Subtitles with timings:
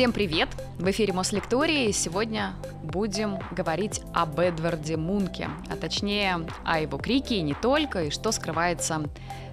[0.00, 0.48] Всем привет!
[0.78, 7.34] В эфире Мослектории и сегодня будем говорить об Эдварде Мунке, а точнее о его крике
[7.36, 9.10] и не только, и что скрывается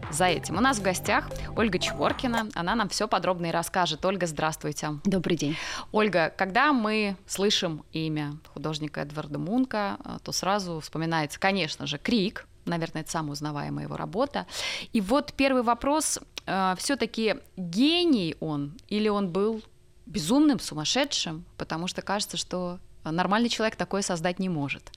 [0.09, 0.55] за этим.
[0.55, 4.05] У нас в гостях Ольга Чворкина, она нам все подробно и расскажет.
[4.05, 4.91] Ольга, здравствуйте.
[5.03, 5.57] Добрый день.
[5.91, 13.01] Ольга, когда мы слышим имя художника Эдварда Мунка, то сразу вспоминается, конечно же, крик, наверное,
[13.01, 14.45] это самая узнаваемая его работа.
[14.93, 19.61] И вот первый вопрос, э, все-таки гений он или он был
[20.07, 24.91] безумным, сумасшедшим, потому что кажется, что нормальный человек такое создать не может.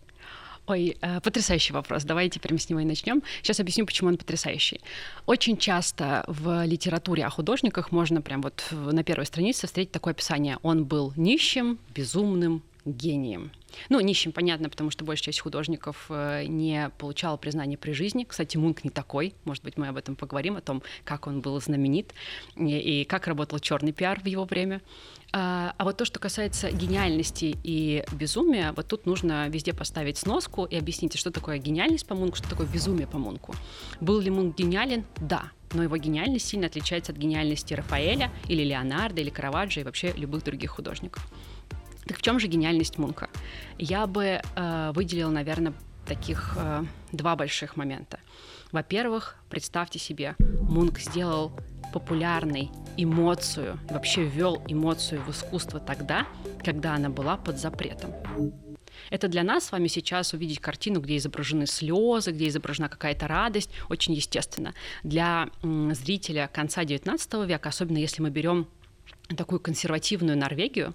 [0.67, 2.05] Ой, э, потрясающий вопрос.
[2.05, 3.23] Давайте прямо с него и начнем.
[3.43, 4.81] Сейчас объясню, почему он потрясающий.
[5.27, 10.59] Очень часто в литературе о художниках можно прям вот на первой странице встретить такое описание.
[10.63, 13.51] Он был нищим, безумным, гением.
[13.89, 18.25] Ну, нищим, понятно, потому что большая часть художников э, не получала признания при жизни.
[18.25, 19.35] Кстати, Мунк не такой.
[19.45, 22.13] Может быть, мы об этом поговорим, о том, как он был знаменит
[22.57, 24.80] и как работал черный пиар в его время.
[25.33, 30.65] А, а вот то, что касается гениальности и безумия, вот тут нужно везде поставить сноску
[30.65, 33.55] и объяснить, что такое гениальность по Мунку, что такое безумие по Мунку.
[34.01, 35.05] Был ли Мунк гениален?
[35.18, 35.51] Да.
[35.73, 40.43] Но его гениальность сильно отличается от гениальности Рафаэля или Леонардо или Караваджо и вообще любых
[40.43, 41.29] других художников.
[42.11, 43.30] Так в чем же гениальность Мунка?
[43.79, 45.73] Я бы э, выделила, наверное,
[46.07, 48.19] таких э, два больших момента.
[48.73, 51.52] Во-первых, представьте себе, Мунк сделал
[51.93, 56.27] популярной эмоцию, вообще ввел эмоцию в искусство тогда,
[56.65, 58.13] когда она была под запретом.
[59.11, 63.71] Это для нас с вами сейчас увидеть картину, где изображены слезы, где изображена какая-то радость,
[63.89, 64.75] очень естественно.
[65.05, 68.67] Для зрителя конца XIX века, особенно если мы берем
[69.37, 70.93] такую консервативную Норвегию,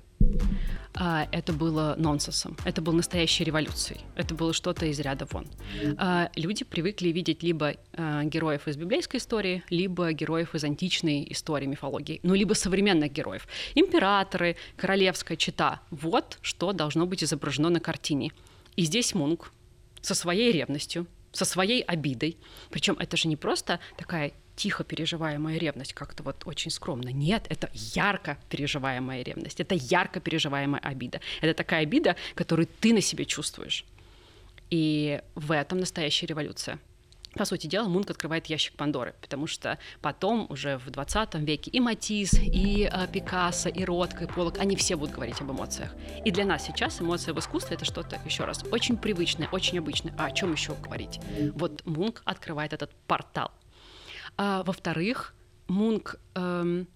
[0.97, 5.45] а, это было нонсенсом, это было настоящей революцией, это было что-то из ряда вон.
[5.97, 11.65] А, люди привыкли видеть либо а, героев из библейской истории, либо героев из античной истории,
[11.65, 13.47] мифологии, ну, либо современных героев.
[13.75, 15.81] Императоры, королевская чита.
[15.89, 18.31] Вот что должно быть изображено на картине.
[18.75, 19.51] И здесь Мунк
[20.01, 22.37] со своей ревностью, со своей обидой.
[22.69, 27.09] Причем это же не просто такая тихо переживаемая ревность, как-то вот очень скромно.
[27.09, 31.19] Нет, это ярко переживаемая ревность, это ярко переживаемая обида.
[31.41, 33.85] Это такая обида, которую ты на себе чувствуешь.
[34.69, 36.79] И в этом настоящая революция.
[37.35, 41.81] По сути дела, Мунк открывает ящик Пандоры, потому что потом, уже в 20 веке, и
[41.81, 45.93] Матис, и э, Пикассо, и Ротко, и Полок, они все будут говорить об эмоциях.
[46.23, 50.15] И для нас сейчас эмоция в искусстве— это что-то, еще раз, очень привычное, очень обычное.
[50.17, 51.19] А о чем еще говорить?
[51.55, 53.51] Вот Мунк открывает этот портал
[54.37, 55.33] а, во-вторых,
[55.67, 56.87] Мунк эм,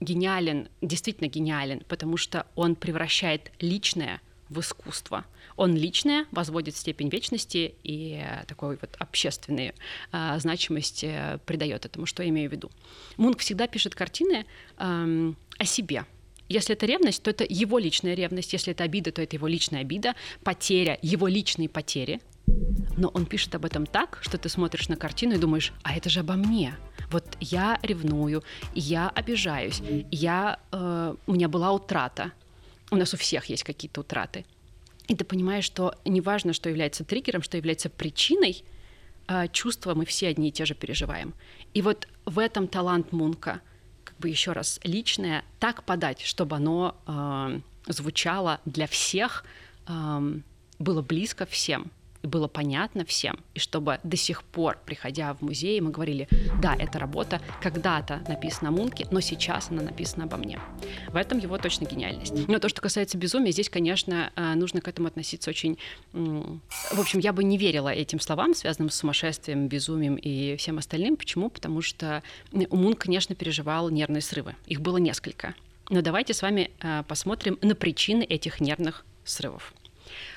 [0.00, 5.24] гениален, действительно гениален, потому что он превращает личное в искусство.
[5.56, 9.72] Он личное возводит степень вечности и такой вот общественной
[10.12, 12.70] э, значимости придает этому, что я имею в виду.
[13.16, 14.46] Мунк всегда пишет картины
[14.76, 16.04] э, о себе.
[16.48, 18.52] Если это ревность, то это его личная ревность.
[18.52, 20.14] Если это обида, то это его личная обида.
[20.42, 22.20] Потеря, его личные потери
[22.96, 26.08] но он пишет об этом так, что ты смотришь на картину и думаешь, а это
[26.08, 26.74] же обо мне.
[27.10, 28.42] Вот я ревную,
[28.74, 32.32] я обижаюсь, я, э, у меня была утрата.
[32.90, 34.44] У нас у всех есть какие-то утраты.
[35.08, 38.64] И ты понимаешь, что неважно, что является триггером, что является причиной,
[39.28, 41.34] э, чувства мы все одни и те же переживаем.
[41.74, 43.60] И вот в этом талант Мунка,
[44.04, 49.44] как бы еще раз, личное, так подать, чтобы оно э, звучало для всех,
[49.86, 50.40] э,
[50.78, 51.90] было близко всем
[52.24, 56.26] и было понятно всем, и чтобы до сих пор, приходя в музей, мы говорили,
[56.60, 60.58] да, эта работа когда-то написана Мунке, но сейчас она написана обо мне.
[61.08, 62.48] В этом его точно гениальность.
[62.48, 65.78] Но то, что касается безумия, здесь, конечно, э, нужно к этому относиться очень...
[66.12, 71.16] В общем, я бы не верила этим словам, связанным с сумасшествием, безумием и всем остальным.
[71.16, 71.50] Почему?
[71.50, 74.56] Потому что Мунк, конечно, переживал нервные срывы.
[74.66, 75.54] Их было несколько.
[75.90, 79.74] Но давайте с вами э, посмотрим на причины этих нервных срывов.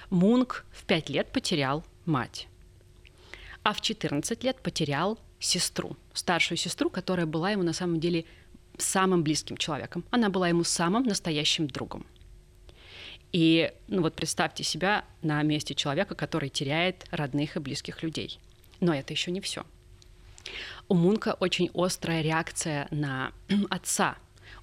[0.10, 2.48] Мунк в 5 лет потерял мать,
[3.64, 8.26] а в 14 лет потерял сестру, старшую сестру, которая была ему на самом деле
[8.78, 10.04] самым близким человеком.
[10.12, 12.06] Она была ему самым настоящим другом.
[13.34, 18.40] И ну вот представьте себя на месте человека, который теряет родных и близких людей.
[18.80, 19.66] Но это еще не все.
[20.88, 23.34] У Мунка очень острая реакция на
[23.70, 24.18] отца,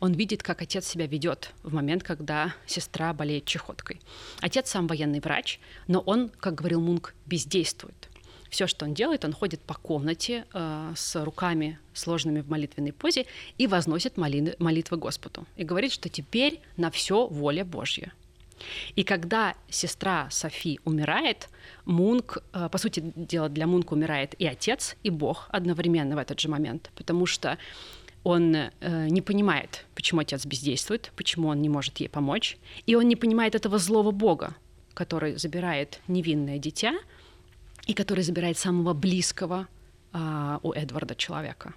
[0.05, 4.01] он видит, как отец себя ведет в момент, когда сестра болеет чехоткой.
[4.41, 8.11] Отец сам военный врач, но он, как говорил Мунк, бездействует.
[8.51, 13.25] Все, что он делает, он ходит по комнате э, с руками сложными в молитвенной позе
[13.57, 15.47] и возносит моли- молитвы Господу.
[15.57, 18.13] И говорит, что теперь на все воля Божья.
[18.97, 21.49] И когда сестра Софи умирает,
[21.87, 26.39] Мунк, э, по сути дела, для Мунка умирает и отец, и Бог одновременно в этот
[26.39, 27.57] же момент, потому что
[28.25, 28.71] он э,
[29.09, 32.57] не понимает, почему отец бездействует, почему он не может ей помочь,
[32.87, 34.57] и он не понимает этого злого бога,
[34.95, 36.95] который забирает невинное дитя
[37.87, 39.69] и который забирает самого близкого
[40.13, 41.75] э, у Эдварда человека.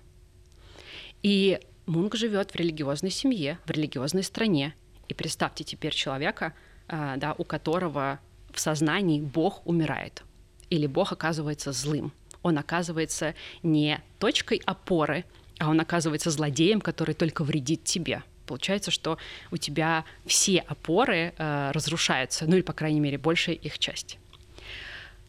[1.22, 4.74] И Мунк живет в религиозной семье, в религиозной стране.
[5.10, 6.54] И представьте теперь человека,
[6.88, 8.20] э, да, у которого
[8.54, 10.24] в сознании Бог умирает,
[10.70, 12.14] или Бог оказывается злым.
[12.42, 15.26] Он оказывается не точкой опоры,
[15.60, 18.24] а он оказывается злодеем, который только вредит тебе.
[18.46, 19.18] Получается, что
[19.52, 24.18] у тебя все опоры э, разрушаются, ну или, по крайней мере, большая их часть.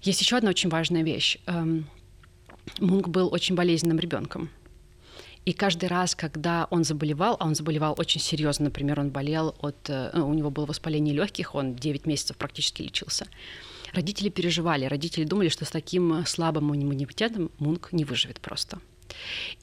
[0.03, 1.39] Есть еще одна очень важная вещь.
[1.47, 1.89] Эм,
[2.79, 4.51] Мунк был очень болезненным ребенком.
[5.45, 9.89] И каждый раз, когда он заболевал, а он заболевал очень серьезно, например, он болел от,
[9.89, 13.27] э, ну, у него было воспаление легких, он 9 месяцев практически лечился.
[13.93, 18.79] Родители переживали, родители думали, что с таким слабым иммунитетом Мунк не выживет просто.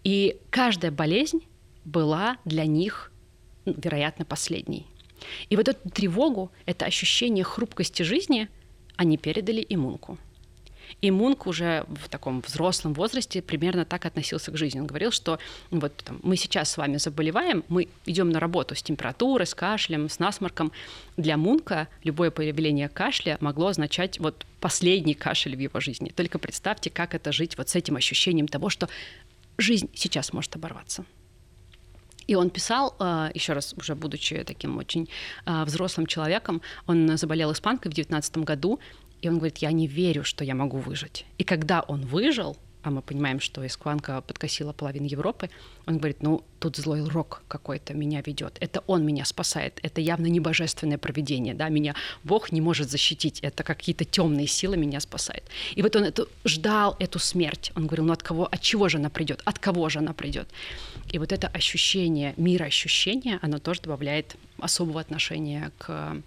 [0.03, 1.45] И каждая болезнь
[1.83, 3.11] была для них,
[3.65, 4.85] ну, вероятно, последней.
[5.49, 8.49] И вот эту тревогу, это ощущение хрупкости жизни
[8.97, 10.17] они передали и Мунку.
[11.01, 14.79] И Мунк уже в таком взрослом возрасте примерно так относился к жизни.
[14.79, 15.39] Он говорил, что
[15.71, 20.09] вот там, мы сейчас с вами заболеваем, мы идем на работу с температурой, с кашлем,
[20.09, 20.71] с насморком.
[21.17, 26.11] Для Мунка любое появление кашля могло означать вот последний кашель в его жизни.
[26.15, 28.87] Только представьте, как это жить вот с этим ощущением того, что
[29.57, 31.05] жизнь сейчас может оборваться.
[32.27, 35.07] И он писал, э, еще раз, уже будучи таким очень
[35.45, 38.79] э, взрослым человеком, он заболел испанкой в 19 году,
[39.21, 41.25] и он говорит, я не верю, что я могу выжить.
[41.37, 45.49] И когда он выжил, а мы понимаем, что Искванка подкосила половину Европы,
[45.87, 48.57] он говорит, ну, тут злой рок какой-то меня ведет.
[48.59, 49.79] Это он меня спасает.
[49.81, 53.39] Это явно не божественное проведение, да, меня Бог не может защитить.
[53.39, 55.43] Это какие-то темные силы меня спасают.
[55.73, 57.71] И вот он это, ждал эту смерть.
[57.75, 59.41] Он говорил, ну от кого, от чего же она придет?
[59.45, 60.47] От кого же она придет?
[61.11, 66.21] И вот это ощущение, мироощущение, оно тоже добавляет особого отношения к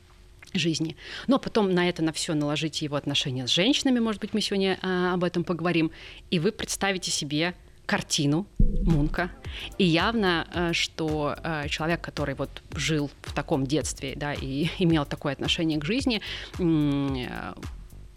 [0.54, 0.96] жизни.
[1.26, 4.78] Но потом на это на все наложить его отношения с женщинами, может быть, мы сегодня
[4.82, 5.90] а, об этом поговорим,
[6.30, 7.54] и вы представите себе
[7.86, 8.46] картину
[8.82, 9.30] Мунка.
[9.78, 15.06] И явно, э, что э, человек, который вот жил в таком детстве, да, и имел
[15.06, 16.20] такое отношение к жизни,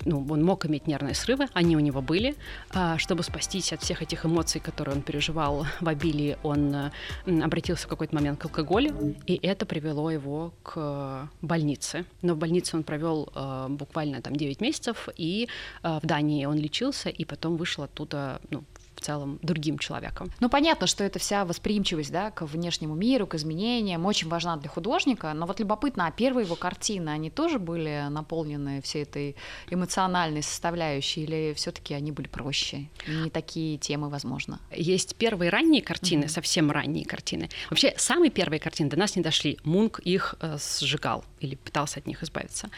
[0.05, 2.35] ну, он мог иметь нервные срывы, они у него были.
[2.71, 6.91] А, чтобы спастись от всех этих эмоций, которые он переживал в обилии, он
[7.25, 12.05] обратился в какой-то момент к алкоголю, и это привело его к больнице.
[12.21, 15.47] Но в больнице он провел а, буквально там 9 месяцев, и
[15.83, 18.63] в Дании он лечился, и потом вышел оттуда ну,
[19.01, 20.31] в целом другим человеком.
[20.39, 24.69] Ну, понятно, что эта вся восприимчивость да, к внешнему миру, к изменениям очень важна для
[24.69, 29.35] художника, но вот любопытно, а первые его картины, они тоже были наполнены всей этой
[29.69, 34.59] эмоциональной составляющей, или все таки они были проще, не такие темы, возможно?
[34.71, 36.29] Есть первые ранние картины, mm-hmm.
[36.29, 37.49] совсем ранние картины.
[37.69, 39.57] Вообще, самые первые картины до нас не дошли.
[39.63, 42.69] Мунк их э, сжигал или пытался от них избавиться.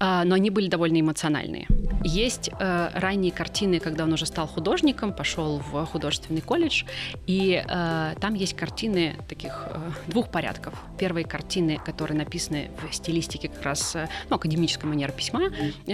[0.00, 1.66] Э, но они были довольно эмоциональные.
[2.04, 6.84] Есть э, ранние картины, когда он уже стал художником, пошел в художественный колледж,
[7.26, 10.74] и э, там есть картины таких э, двух порядков.
[10.98, 13.96] Первые картины, которые написаны в стилистике как раз
[14.28, 15.50] ну, академической манеры письма,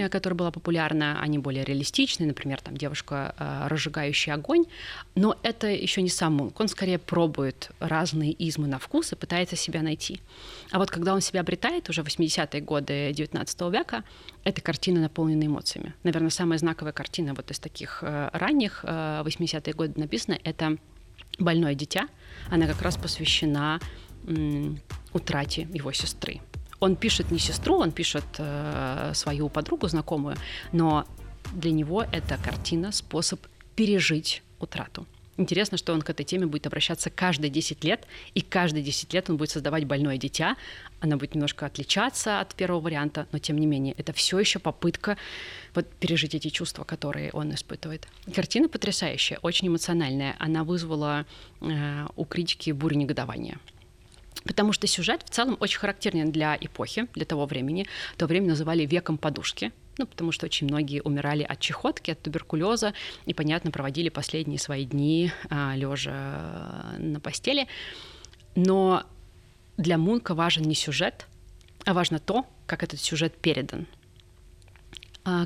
[0.09, 3.35] которая была популярна, они более реалистичны, например, там девушка,
[3.67, 4.65] разжигающая огонь,
[5.15, 9.55] но это еще не сам Мунк, он скорее пробует разные измы на вкус и пытается
[9.55, 10.21] себя найти.
[10.71, 14.03] А вот когда он себя обретает уже в 80-е годы 19 века,
[14.43, 15.93] эта картина наполнена эмоциями.
[16.03, 20.77] Наверное, самая знаковая картина вот из таких э, ранних э, 80-е годы написана— это
[21.37, 22.07] «Больное дитя».
[22.49, 23.79] Она как раз посвящена
[25.13, 26.41] утрате его сестры.
[26.79, 30.35] Он пишет не сестру, он пишет э, свою подругу знакомую,
[30.71, 31.05] но
[31.53, 33.39] для него эта картина— способ
[33.75, 35.05] пережить утрату.
[35.39, 39.29] Интересно, что он к этой теме будет обращаться каждые 10 лет, и каждые 10 лет
[39.29, 40.57] он будет создавать больное дитя.
[40.99, 45.17] Она будет немножко отличаться от первого варианта, но тем не менее, это все еще попытка
[45.73, 48.05] вот пережить эти чувства, которые он испытывает.
[48.35, 50.35] Картина потрясающая, очень эмоциональная.
[50.39, 51.25] Она вызвала
[51.61, 53.59] э, у критики бурю негодования.
[54.43, 57.87] Потому что сюжет в целом очень характерен для эпохи, для того времени.
[58.17, 62.93] То время называли веком подушки ну, потому что очень многие умирали от чехотки, от туберкулеза,
[63.25, 67.67] и, понятно, проводили последние свои дни а, лежа на постели.
[68.55, 69.03] Но
[69.77, 71.27] для Мунка важен не сюжет,
[71.85, 73.85] а важно то, как этот сюжет передан–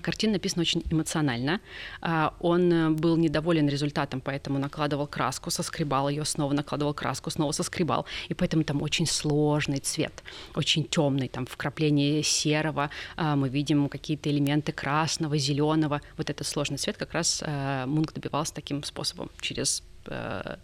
[0.01, 1.59] картина написана очень эмоционально.
[2.01, 7.51] А, он э, был недоволен результатом, поэтому накладывал краску, соскребал ее, снова накладывал краску, снова
[7.51, 8.05] соскребал.
[8.29, 10.23] И поэтому там очень сложный цвет,
[10.55, 11.27] очень темный.
[11.27, 16.01] Там вкрапление серого а, мы видим какие-то элементы красного, зеленого.
[16.17, 20.55] Вот этот сложный цвет как раз э, Мунк добивался таким способом через э,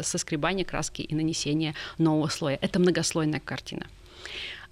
[0.00, 2.58] соскребание краски и нанесение нового слоя.
[2.60, 3.86] Это многослойная картина.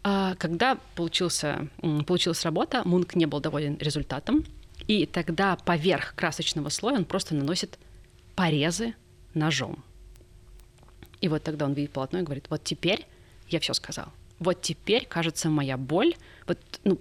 [0.02, 1.69] А когда получился,
[2.07, 4.45] получилась работа, Мунк не был доволен результатом,
[4.87, 7.78] и тогда поверх красочного слоя он просто наносит
[8.35, 8.95] порезы
[9.35, 9.85] ножом.
[11.21, 13.07] И вот тогда он видит полотно и говорит, вот теперь
[13.49, 14.07] я все сказал.
[14.38, 16.14] Вот теперь, кажется, моя боль,
[16.47, 16.99] вот, ну,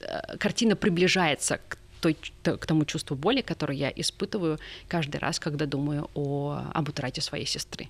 [0.00, 4.58] э, картина приближается к той, к тому чувству боли, которое я испытываю
[4.88, 7.88] каждый раз, когда думаю о, об утрате своей сестры.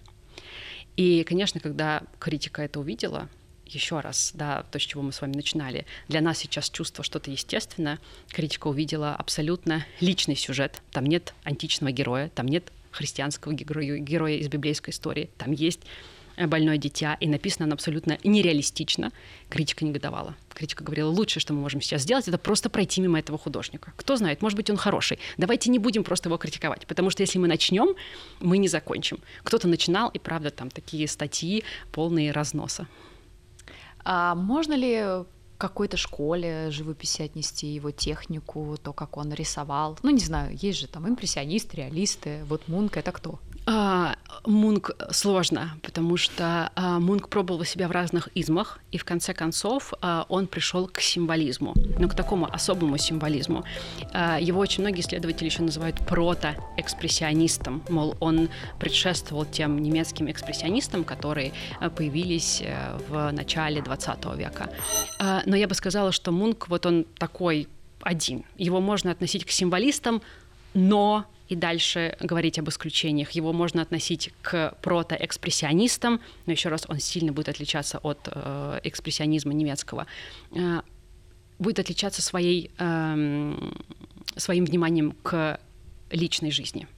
[0.96, 3.28] И, конечно, когда критика это увидела,
[3.74, 7.30] еще раз, да, то, с чего мы с вами начинали, для нас сейчас чувство что-то
[7.30, 7.98] естественное,
[8.28, 10.82] критика увидела абсолютно личный сюжет.
[10.90, 15.80] Там нет античного героя, там нет христианского героя, героя из библейской истории, там есть
[16.36, 19.12] Э, больное дитя, и написано оно абсолютно нереалистично.
[19.48, 20.34] Критика негодовала.
[20.54, 23.92] Критика говорила, лучшее, что мы можем сейчас сделать, это просто пройти мимо этого художника.
[23.96, 25.18] Кто знает, может быть, он хороший.
[25.36, 27.94] Давайте не будем просто его критиковать, потому что если мы начнем,
[28.40, 29.18] мы не закончим.
[29.42, 32.86] Кто-то начинал, и правда, там такие статьи полные разноса.
[34.04, 35.26] А можно ли
[35.62, 39.96] какой-то школе живописи отнести его технику, то, как он рисовал.
[40.02, 42.44] Ну, не знаю, есть же там импрессионисты, реалисты.
[42.48, 43.38] Вот Мунк— это кто?
[43.64, 49.34] А, Мунк сложно, потому что а, Мунк пробовал себя в разных измах, и в конце
[49.34, 53.62] концов а, он пришел к символизму, но к такому особому символизму.
[54.12, 58.48] А, его очень многие исследователи еще называют протоэкспрессионистом, мол, он
[58.80, 64.70] предшествовал тем немецким экспрессионистам, которые а, появились а, в начале 20 века.
[65.20, 67.68] А, но я бы сказала, что Мунк вот он такой
[68.00, 68.46] один.
[68.56, 70.22] Его можно относить к символистам,
[70.72, 73.32] но и дальше говорить об исключениях.
[73.32, 79.52] Его можно относить к протоэкспрессионистам, но еще раз он сильно будет отличаться от э, экспрессионизма
[79.52, 80.06] немецкого.
[80.52, 80.80] Э,
[81.58, 83.54] будет отличаться своей, э,
[84.36, 85.60] своим вниманием к
[86.10, 86.88] личной жизни,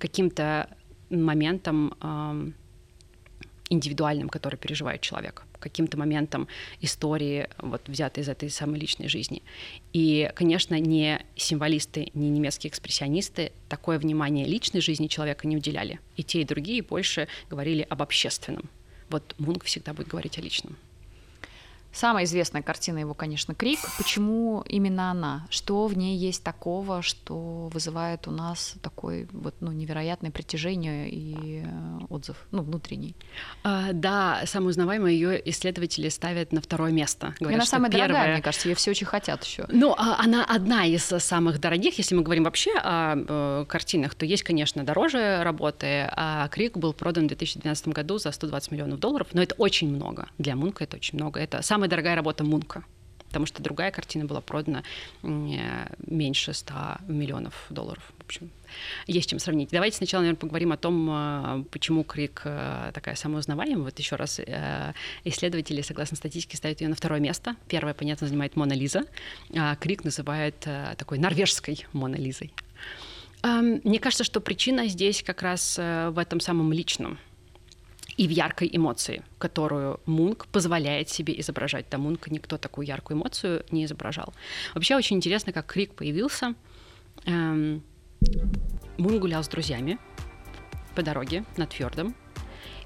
[0.00, 0.68] каким-то
[1.08, 2.50] моментом э,
[3.70, 6.48] индивидуальным, который переживает человек каким-то моментом
[6.80, 9.42] истории, вот взятой из этой самой личной жизни.
[9.92, 16.00] И, конечно, не символисты, не немецкие экспрессионисты такое внимание личной жизни человека не уделяли.
[16.16, 18.68] И те, и другие больше говорили об общественном.
[19.08, 20.76] Вот Мунк всегда будет говорить о личном.
[21.92, 23.78] Самая известная картина его, конечно, «Крик».
[23.98, 25.46] Почему именно она?
[25.50, 31.62] Что в ней есть такого, что вызывает у нас такой вот, ну, невероятное притяжение и
[31.64, 33.14] э, отзыв, ну, внутренний?
[33.62, 37.34] А, да, самую узнаваемую ее исследователи ставят на второе место.
[37.40, 38.08] Говорят, она самая первая...
[38.08, 39.66] дорогая, мне кажется, ее все очень хотят еще.
[39.70, 41.98] Ну, а она одна из самых дорогих.
[41.98, 46.08] Если мы говорим вообще о э, картинах, то есть, конечно, дороже работы.
[46.12, 50.28] А «Крик» был продан в 2012 году за 120 миллионов долларов, но это очень много.
[50.38, 51.40] Для Мунка это очень много.
[51.40, 52.84] Это самый самая дорогая работа Мунка
[53.28, 54.82] потому что другая картина была продана
[55.22, 56.74] меньше 100
[57.08, 58.12] миллионов долларов.
[58.18, 58.50] В общем,
[59.06, 59.70] есть чем сравнить.
[59.70, 63.84] Давайте сначала, наверное, поговорим о том, э, почему Крик э, такая самая узнаваемая.
[63.84, 64.92] Вот еще раз, э,
[65.24, 67.56] исследователи, согласно статистике, ставят ее на второе место.
[67.68, 69.04] Первое, понятно, занимает Мона Лиза,
[69.56, 72.52] а Крик называет такой норвежской Мона Лизой.
[73.42, 77.18] Мне кажется, что причина здесь как раз в этом самом личном–
[78.16, 81.88] и в яркой эмоции, которую Мунк позволяет себе изображать.
[81.90, 84.34] До Мунка никто такую яркую эмоцию не изображал.
[84.74, 86.54] Вообще очень интересно, как Крик появился.
[87.24, 87.82] Эм,
[88.98, 89.98] Мун гулял с друзьями
[90.94, 92.14] по дороге над фьордом,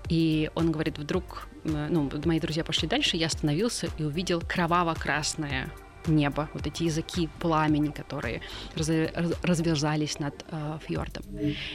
[0.09, 5.71] и он говорит, вдруг, э, ну, мои друзья пошли дальше, я остановился и увидел кроваво-красное
[6.09, 8.41] небо, вот эти языки пламени, которые
[8.75, 8.91] раз,
[9.43, 11.25] разверзались над э, фьордом.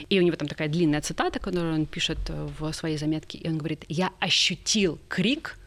[0.10, 3.58] И у него там такая длинная цитата, которую он пишет в своей заметке, и он
[3.58, 5.58] говорит, я ощутил крик,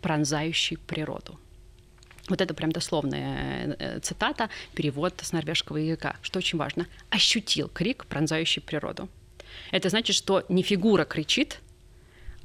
[0.00, 1.38] пронзающий природу.
[2.28, 6.86] Вот это прям дословная э, цитата, перевод с норвежского языка, что очень важно.
[7.10, 9.08] Ощутил крик, пронзающий природу.
[9.72, 11.60] Это значит, что не фигура кричит,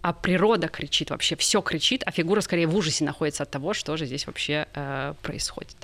[0.06, 3.98] а природа кричит вообще, все кричит, а фигура скорее в ужасе находится от того, что
[3.98, 5.76] же здесь вообще э, происходит.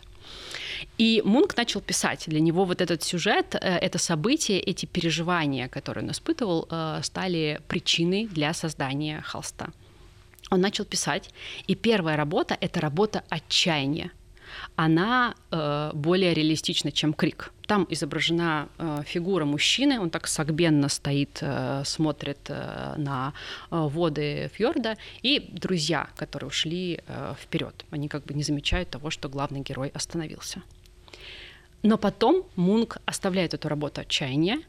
[0.99, 2.25] И Мунк начал писать.
[2.27, 7.61] Для него вот этот сюжет, э, это событие, эти переживания, которые он испытывал, э, стали
[7.67, 9.69] причиной для создания холста.
[10.51, 11.31] Он начал писать,
[11.65, 14.11] и первая работа— это работа отчаяния
[14.75, 17.51] она э, более реалистична, чем крик.
[17.67, 23.33] Там изображена э, фигура мужчины, он так согбенно стоит, э, смотрит э, на
[23.69, 27.85] э, воды фьорда, и друзья, которые ушли э, вперед.
[27.91, 30.61] Они как бы не замечают того, что главный герой остановился.
[31.83, 34.61] Но потом Мунк оставляет эту работу отчаяния,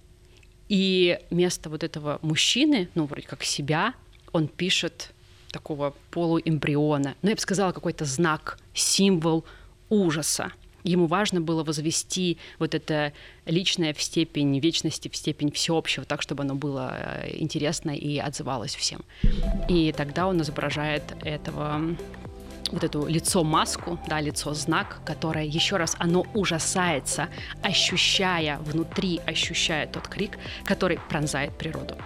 [0.69, 3.95] и вместо вот этого мужчины, ну, вроде как себя,
[4.33, 5.13] он пишет
[5.51, 9.45] такого полуэмбриона, ну, я бы сказала, какой-то знак, символ
[9.93, 10.53] ужаса.
[10.85, 13.13] Ему важно было возвести вот это
[13.47, 18.75] личное в степень вечности, в степень всеобщего, так, чтобы оно было э, интересно и отзывалось
[18.75, 19.05] всем.
[19.69, 21.95] И тогда он изображает этого
[22.73, 27.29] вот эту лицо-маску, да, лицо-знак, которое, еще раз, оно ужасается,
[27.63, 31.97] ощущая внутри, ощущая тот крик, который пронзает природу.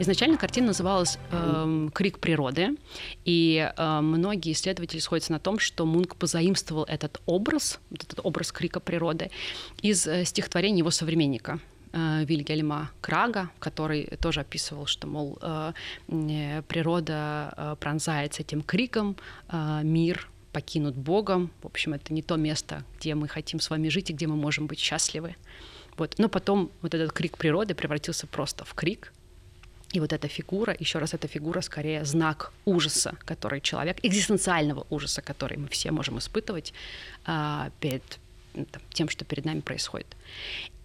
[0.00, 2.70] Изначально картина называлась э, «Крик природы»,
[3.26, 8.80] и э, многие исследователи сходятся на том, что Мунк позаимствовал этот образ, этот образ крика
[8.80, 9.30] природы
[9.82, 11.58] из э, стихотворения его современника
[11.92, 15.72] э, Вильгельма Крага, который тоже описывал, что, мол, э,
[16.66, 19.16] природа э, пронзается этим криком,
[19.82, 21.50] мир покинут Богом.
[21.62, 24.36] В общем, это не то место, где мы хотим с вами жить и где мы
[24.36, 25.36] можем быть счастливы.
[25.98, 26.14] Вот.
[26.16, 29.12] Но потом вот этот крик природы превратился просто в крик,
[29.92, 35.20] и вот эта фигура, еще раз, эта фигура скорее знак ужаса, который человек, экзистенциального ужаса,
[35.20, 36.72] который мы все можем испытывать
[37.24, 38.02] а, перед
[38.54, 40.06] ну, там, тем, что перед нами происходит.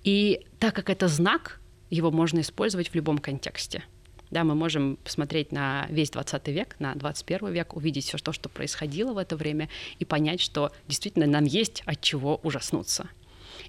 [0.03, 1.59] И так как это знак,
[1.89, 3.83] его можно использовать в любом контексте.
[4.31, 8.49] Да, мы можем посмотреть на весь 20 век, на 21 век, увидеть все то, что
[8.49, 9.69] происходило в это время,
[9.99, 13.07] и понять, что действительно нам есть от чего ужаснуться.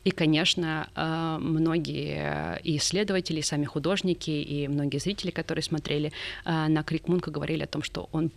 [0.06, 6.12] И, конечно, э, многие исследователи, сами художники и многие зрители, которые смотрели
[6.44, 8.30] э, на Крик Мунка, говорили о том, что он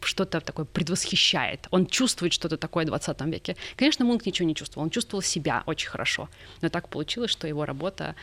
[0.00, 1.66] что-то такое предвосхищает.
[1.72, 3.56] Он чувствует что-то такое в 20 веке.
[3.76, 4.84] Конечно, Мунк ничего не чувствовал.
[4.84, 6.28] Он чувствовал себя очень хорошо.
[6.62, 8.14] Но так получилось, что его работа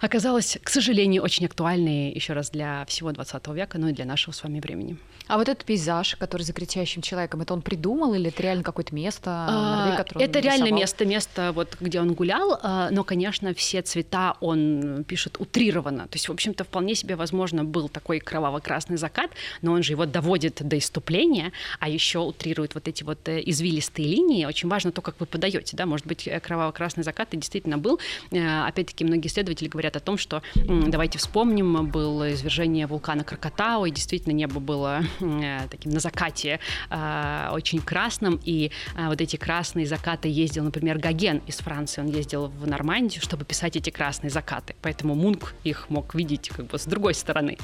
[0.00, 4.32] оказалась, к сожалению, очень актуальной еще раз для всего 20 века, ну и для нашего
[4.32, 4.96] с вами времени.
[5.28, 8.94] А вот этот пейзаж, который за кричащим человеком, это он придумал или это реально какое-то
[8.94, 9.30] место?
[9.30, 14.36] А, Норвегии, это реально место, место, вот, где он гулял, а, но, конечно, все цвета
[14.40, 16.04] он пишет утрированно.
[16.04, 20.06] То есть, в общем-то, вполне себе возможно был такой кроваво-красный закат, но он же его
[20.06, 24.46] доводит до иступления, а еще утрирует вот эти вот э, извилистые линии.
[24.46, 28.00] Очень важно то, как вы подаете, да, может быть, э, кроваво-красный закат и действительно был.
[28.30, 33.90] Э, опять-таки, многие исследователи говорят о том, что, давайте вспомним, было извержение вулкана Кракатау, и
[33.90, 39.86] действительно небо было Э, таким на закате э, очень красным, и э, вот эти красные
[39.86, 44.74] закаты ездил, например, Гоген из Франции, он ездил в Нормандию, чтобы писать эти красные закаты,
[44.82, 47.58] поэтому Мунк их мог видеть как бы с другой стороны.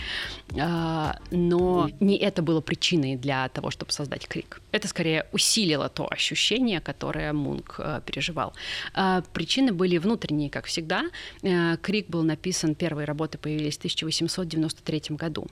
[1.30, 4.60] Но не это было причиной для того, чтобы создать крик.
[4.72, 8.54] Это скорее усилило то ощущение, которое Мунк переживал.
[9.32, 11.04] Причины были внутренние, как всегда.
[11.82, 15.46] Крик был написан, первые работы появились в 1893 году.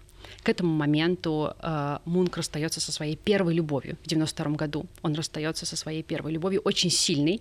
[0.44, 4.86] К этому моменту э, Мунк расстается со своей первой любовью в 92 году.
[5.02, 7.40] Он расстается со своей первой любовью, очень сильный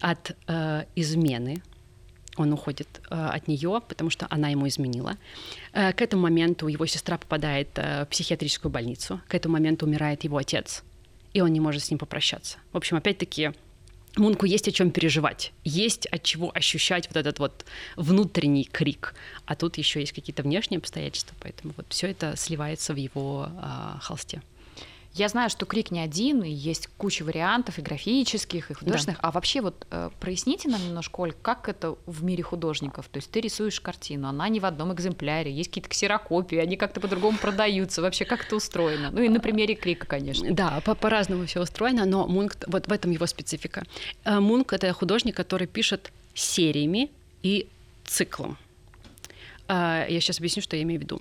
[0.00, 1.62] от э, измены.
[2.36, 5.16] Он уходит э, от нее, потому что она ему изменила.
[5.72, 9.20] Э, к этому моменту его сестра попадает э, в психиатрическую больницу.
[9.28, 10.84] К этому моменту умирает его отец,
[11.32, 12.58] и он не может с ним попрощаться.
[12.72, 13.52] В общем, опять-таки
[14.16, 17.64] Мунку есть о чем переживать, есть от чего ощущать вот этот вот
[17.96, 19.14] внутренний крик,
[19.46, 23.98] а тут еще есть какие-то внешние обстоятельства, поэтому вот все это сливается в его э,
[24.00, 24.42] холсте.
[25.14, 29.20] Я знаю, что крик не один, и есть куча вариантов и графических, и художественных.
[29.20, 29.28] Да.
[29.28, 33.08] А вообще вот э, проясните нам немножко, Оль, как это в мире художников?
[33.08, 37.00] То есть ты рисуешь картину, она не в одном экземпляре, есть какие-то ксерокопии, они как-то
[37.00, 38.00] по-другому продаются.
[38.00, 39.10] Вообще как это устроено?
[39.10, 40.50] Ну и на примере крика, конечно.
[40.54, 43.84] Да, по- по-разному все устроено, но Мунк, вот в этом его специфика.
[44.24, 47.10] Э, Мунк— это художник, который пишет сериями
[47.42, 47.68] и
[48.06, 48.56] циклом.
[49.68, 51.20] Э, я сейчас объясню, что я имею в виду.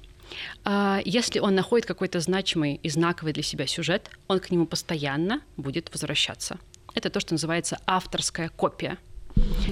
[0.63, 5.41] А, если он находит какой-то значимый и знаковый для себя сюжет, он к нему постоянно
[5.57, 6.57] будет возвращаться.
[6.93, 8.97] Это то, что называется авторская копия–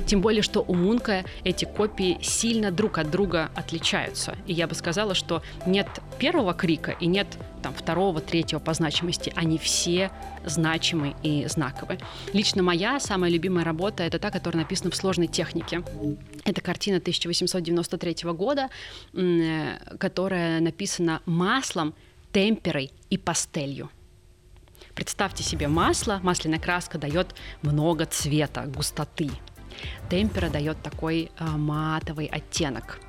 [0.05, 4.35] тем более, что у Мунка эти копии сильно друг от друга отличаются.
[4.47, 7.27] И я бы сказала, что нет первого крика и нет
[7.61, 9.33] там, второго, третьего по значимости.
[9.35, 10.11] Они все
[10.45, 11.99] значимы и знаковы.
[12.33, 15.83] Лично моя самая любимая работа— это та, которая написана в сложной технике.
[16.45, 18.69] Это картина 1893 года,
[19.99, 21.93] которая написана маслом,
[22.31, 23.89] темперой и пастелью.
[24.95, 29.29] Представьте себе масло, масляная краска дает много цвета, густоты.
[30.09, 32.99] Темпера дает такой а, матовый оттенок.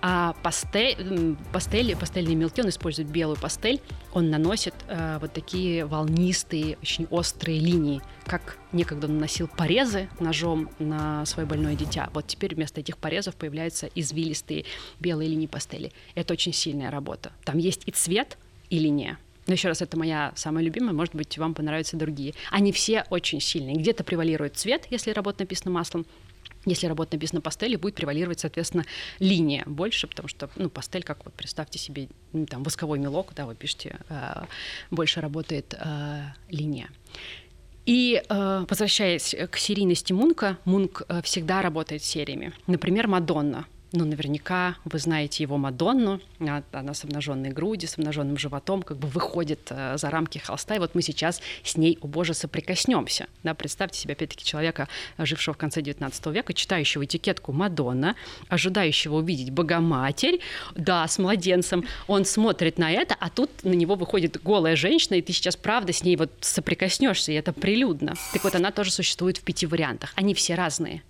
[0.00, 3.80] А пастель, пастель, пастельные мелки, он использует белую пастель,
[4.12, 11.24] он наносит э, вот такие волнистые, очень острые линии, как некогда наносил порезы ножом на
[11.24, 12.10] свое больное дитя.
[12.14, 14.64] Вот теперь вместо этих порезов появляются извилистые
[14.98, 15.92] белые линии пастели.
[16.16, 17.30] Это очень сильная работа.
[17.44, 18.38] Там есть и цвет,
[18.70, 19.18] и линия.
[19.46, 22.34] Но еще раз, это моя самая любимая, может быть, вам понравятся другие.
[22.50, 23.76] Они все очень сильные.
[23.76, 26.06] Где-то превалирует цвет, если работа написана маслом,
[26.64, 28.84] если работа написана пастелью, будет превалировать, соответственно,
[29.18, 33.46] линия больше, потому что, ну, пастель, как вот представьте себе, ну, там, восковой мелок, да,
[33.46, 34.44] вы пишете, э,
[34.90, 36.88] больше работает э, линия.
[37.84, 42.52] И э, возвращаясь к серийности Мунка, Мунк э, всегда работает сериями.
[42.68, 48.82] Например, Мадонна ну, наверняка вы знаете его Мадонну, она с обнаженной грудью, с обнаженным животом,
[48.82, 52.34] как бы выходит э, за рамки холста, и вот мы сейчас с ней, о боже,
[52.34, 53.26] соприкоснемся.
[53.42, 58.16] Да, представьте себе, опять-таки, человека, жившего в конце 19 века, читающего этикетку Мадонна,
[58.48, 60.40] ожидающего увидеть Богоматерь,
[60.74, 65.22] да, с младенцем, он смотрит на это, а тут на него выходит голая женщина, и
[65.22, 68.14] ты сейчас, правда, с ней вот соприкоснешься, и это прилюдно.
[68.32, 70.12] Так вот, она тоже существует в пяти вариантах.
[70.16, 71.02] Они все разные.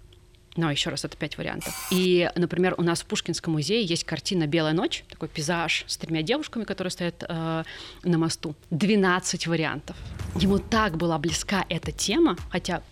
[0.57, 1.89] Но еще раз, это пять вариантов.
[1.91, 6.23] И, например, у нас в Пушкинском музее есть картина «Белая ночь», такой пейзаж с тремя
[6.23, 7.65] девушками, которые стоят э,
[8.03, 8.55] на мосту.
[8.71, 9.97] 12 вариантов.
[10.37, 12.83] Ему так была близка эта тема, хотя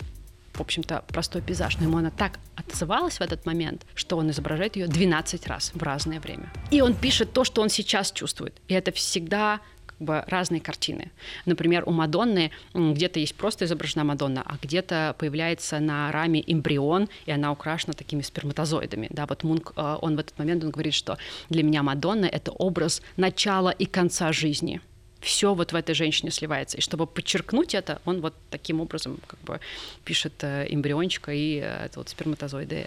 [0.55, 4.77] в общем-то, простой пейзаж, но ему она так отзывалась в этот момент, что он изображает
[4.77, 6.53] ее 12 раз в разное время.
[6.71, 8.61] И он пишет то, что он сейчас чувствует.
[8.69, 9.61] И это всегда
[10.01, 11.11] бы разные картины.
[11.47, 17.31] Например, у Мадонны где-то есть просто изображена Мадонна, а где-то появляется на раме эмбрион, и
[17.31, 19.09] она украшена такими сперматозоидами.
[19.11, 22.51] Да, вот Мунк, э, он в этот момент он говорит, что для меня Мадонна— это
[22.53, 24.81] образ начала и конца жизни
[25.21, 26.79] все вот в этой женщине сливается.
[26.79, 29.61] И чтобы подчеркнуть это, он вот таким образом как бы
[30.03, 32.87] пишет э, эмбриончика и э, это вот сперматозоиды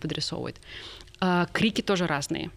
[0.00, 0.56] подрисовывает.
[1.20, 2.50] А крики тоже разные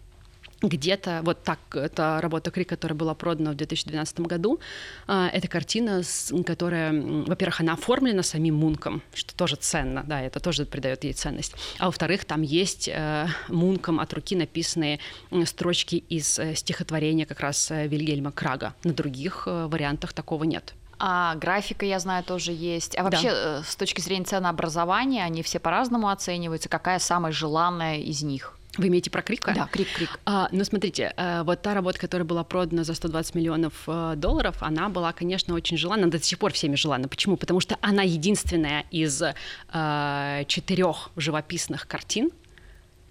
[0.62, 4.60] где-то, вот так, это работа Крик, которая была продана в 2012 году,
[5.06, 6.02] а, это картина,
[6.44, 11.54] которая, во-первых, она оформлена самим Мунком, что тоже ценно, да, это тоже придает ей ценность,
[11.78, 14.98] а во-вторых, там есть э, Мунком от руки написанные
[15.44, 20.74] строчки из э, стихотворения как раз э, Вильгельма Крага, на других вариантах такого нет.
[20.98, 22.98] А графика, я знаю, тоже есть.
[22.98, 23.62] А вообще, да.
[23.62, 26.68] с точки зрения ценообразования, они все по-разному оцениваются.
[26.68, 28.57] Какая самая желанная из них?
[28.78, 29.44] Вы имеете про Крик?
[29.44, 30.20] Да, Крик, Крик.
[30.24, 34.56] А, ну, смотрите, э, вот та работа, которая была продана за 120 миллионов э, долларов,
[34.60, 37.08] она была, конечно, очень желанна, до сих пор всеми желанна.
[37.08, 37.36] Почему?
[37.36, 42.30] Потому что она единственная из э, четырех живописных картин,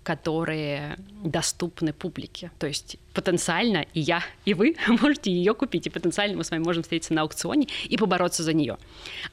[0.04, 2.50] которые доступны публике.
[2.60, 6.64] То есть потенциально и я, и вы можете ее купить, и потенциально мы с вами
[6.64, 8.78] можем встретиться на аукционе и побороться за нее.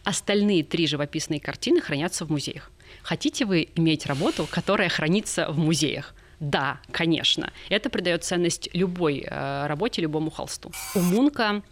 [0.02, 2.72] Остальные три живописные картины хранятся в музеях.
[3.04, 6.12] Хотите вы иметь работу, которая хранится в музеях?
[6.44, 7.50] Да, конечно.
[7.70, 10.72] Это придает ценность любой э, работе, любому холсту.
[10.94, 11.62] У Мунка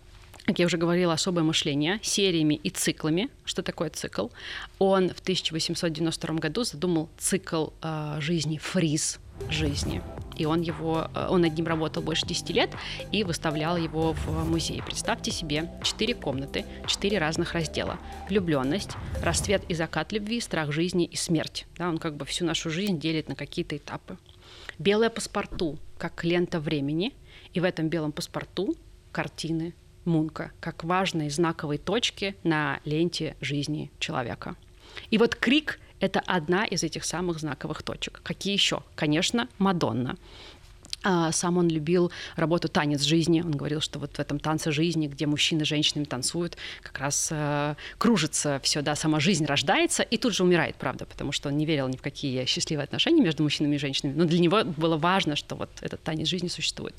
[0.45, 3.29] как я уже говорила, особое мышление сериями и циклами.
[3.45, 4.27] Что такое цикл?
[4.81, 10.03] Он в 1892 году задумал цикл э, жизни, фриз жизни.
[10.37, 12.71] И он, его, э, он над ним работал больше 10 лет
[13.13, 14.83] и выставлял его в музее.
[14.83, 17.99] Представьте себе четыре комнаты, четыре разных раздела.
[18.29, 18.91] Влюбленность,
[19.23, 21.67] расцвет и закат любви, страх жизни и смерть.
[21.77, 24.19] Да, он как бы всю нашу жизнь делит на какие-то этапы.
[24.79, 27.13] Белое паспорту, как лента времени,
[27.53, 28.75] и в этом белом паспорту
[29.13, 34.57] картины Мунка, как важные знаковые точки на ленте жизни человека.
[35.11, 38.21] И вот крик— это одна из этих самых знаковых точек.
[38.25, 38.83] Какие еще?
[38.97, 40.17] Конечно, Мадонна.
[41.05, 43.41] А, сам он любил работу «Танец жизни».
[43.41, 47.29] Он говорил, что вот в этом танце жизни, где мужчины с женщинами танцуют, как раз
[47.31, 51.57] э, кружится все, да, сама жизнь рождается и тут же умирает, правда, потому что он
[51.57, 54.15] не верил ни в какие счастливые отношения между мужчинами и женщинами.
[54.17, 56.95] Но для него было важно, что вот этот танец жизни существует.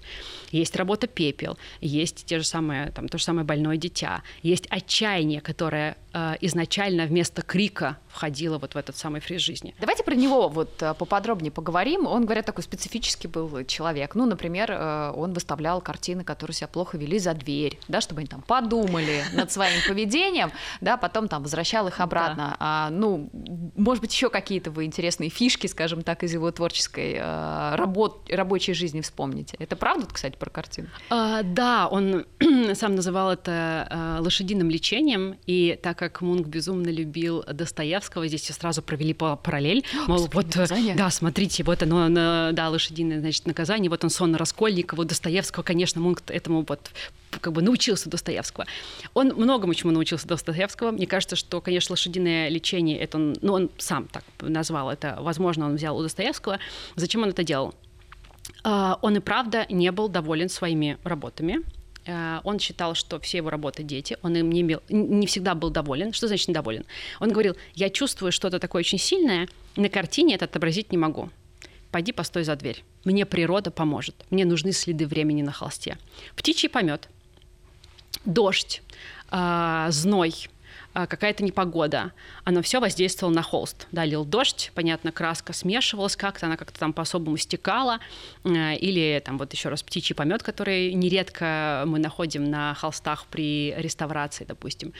[0.51, 5.39] Есть работа «Пепел», есть те же самые, там, то же самое «Больное дитя», есть «Отчаяние»,
[5.39, 9.76] которое э, изначально вместо крика входило вот в этот самый фриз жизни.
[9.80, 12.06] Давайте про него вот э, поподробнее поговорим.
[12.06, 14.15] Он, говорят, такой специфический был человек.
[14.15, 18.28] Ну, например, э, он выставлял картины, которые себя плохо вели за дверь, да, чтобы они
[18.28, 22.49] там подумали над своим поведением, да, потом там возвращал их обратно.
[22.52, 22.56] Да.
[22.60, 23.30] А, ну,
[23.76, 27.19] может быть, еще какие-то вы интересные фишки, скажем так, из его творческой
[27.76, 29.56] работ, рабочей жизни вспомните.
[29.60, 30.88] Это правда, кстати, про картину?
[31.10, 32.26] А, да, он
[32.73, 38.81] сам называл это лошадиным лечением, и так как Мунк безумно любил Достоевского, здесь все сразу
[38.81, 40.47] провели параллель, мол, вот,
[40.95, 42.09] да, смотрите, вот оно,
[42.51, 46.91] да, лошадиное, значит, наказание, вот он сон Раскольникова, Достоевского, конечно, Мунк этому вот
[47.39, 48.65] как бы научился Достоевского.
[49.13, 50.91] Он многому чему научился Достоевского.
[50.91, 55.65] Мне кажется, что, конечно, лошадиное лечение, это он, ну, он сам так назвал это, возможно,
[55.65, 56.59] он взял у Достоевского.
[56.95, 57.73] Зачем он это делал?
[58.63, 61.61] А, он и правда не был доволен своими работами.
[62.07, 65.69] А, он считал, что все его работы дети, он им не, был, не всегда был
[65.69, 66.13] доволен.
[66.13, 66.85] Что значит недоволен?
[67.19, 71.29] Он говорил, я чувствую что-то такое очень сильное, на картине это отобразить не могу
[71.93, 72.83] пойди постой за дверь.
[73.05, 74.15] Мне природа поможет.
[74.31, 75.97] Мне нужны следы времени на холсте.
[76.35, 77.07] Птичий помет,
[78.25, 78.81] дождь,
[79.31, 80.52] э, зной, а,
[80.93, 83.88] какая-то непогода, оно все воздействовало на холст.
[83.91, 87.99] Да, лил дождь, понятно, краска смешивалась как-то, она как-то там по-особому стекала,
[88.43, 93.73] э, или там вот еще раз птичий помет, который нередко мы находим на холстах при
[93.77, 94.93] реставрации, допустим.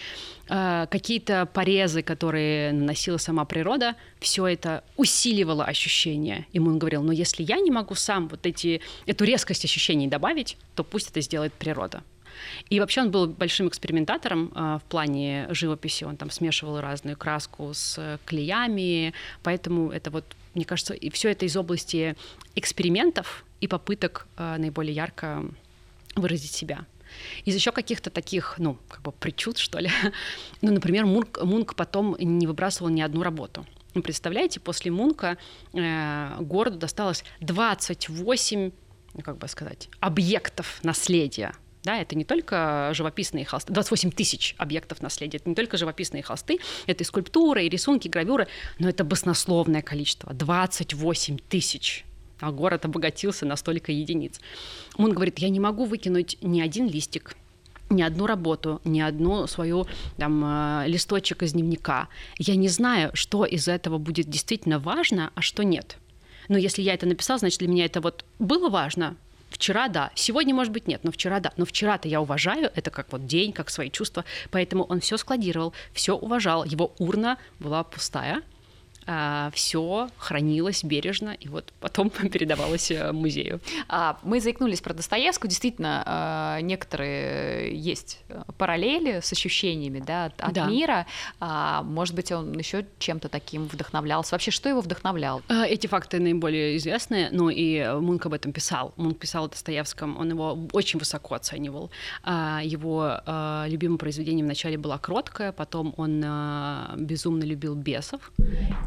[0.49, 6.47] Э, какие-то порезы, которые наносила сама природа, все это усиливало ощущение.
[6.53, 10.58] И он говорил, ну если я не могу сам вот эти, эту резкость ощущений добавить,
[10.75, 12.03] то пусть это сделает природа.
[12.69, 16.03] И вообще он был большим экспериментатором э, в плане живописи.
[16.03, 21.45] Он там смешивал разную краску с клеями, поэтому это вот, мне кажется, и все это
[21.45, 22.15] из области
[22.55, 25.43] экспериментов и попыток э, наиболее ярко
[26.15, 26.85] выразить себя.
[27.45, 29.89] Из еще каких-то таких, ну, как бы причуд, что ли.
[30.61, 33.65] ну, например, Мунк, Мунк потом не выбрасывал ни одну работу.
[33.93, 35.37] Ну, представляете, после Мунка
[35.73, 38.71] э, городу досталось 28,
[39.13, 45.01] ну, как бы сказать, объектов наследия да, это не только живописные холсты, 28 тысяч объектов
[45.01, 48.47] наследия, это не только живописные холсты, это и скульптуры, и рисунки, и гравюры,
[48.79, 52.05] но это баснословное количество, 28 тысяч
[52.39, 54.41] а город обогатился на столько единиц.
[54.97, 57.37] Он говорит, я не могу выкинуть ни один листик,
[57.89, 62.09] ни одну работу, ни одну свою там, э, листочек из дневника.
[62.37, 65.97] Я не знаю, что из этого будет действительно важно, а что нет.
[66.49, 69.15] Но если я это написал, значит, для меня это вот было важно,
[69.53, 71.53] Вчера да, сегодня, может быть, нет, но вчера да.
[71.57, 74.25] Но вчера-то я уважаю, это как вот день, как свои чувства.
[74.49, 76.63] Поэтому он все складировал, все уважал.
[76.63, 78.41] Его урна была пустая,
[79.53, 83.59] все хранилось бережно и вот потом передавалось э, музею.
[83.87, 85.49] А, мы заикнулись про Достоевского.
[85.49, 88.21] Действительно, а, некоторые есть
[88.57, 90.65] параллели с ощущениями да, от да.
[90.67, 91.05] мира.
[91.83, 94.35] Может быть, он еще чем-то таким вдохновлялся.
[94.35, 95.41] Вообще, что его вдохновлял?
[95.49, 98.93] Эти факты наиболее известны, но и Мунк об этом писал.
[98.97, 101.91] Мунк писал о Достоевском, он его очень высоко оценивал.
[102.25, 103.19] Его
[103.67, 106.23] любимым произведением вначале была «Кроткая», потом он
[106.97, 108.31] безумно любил бесов,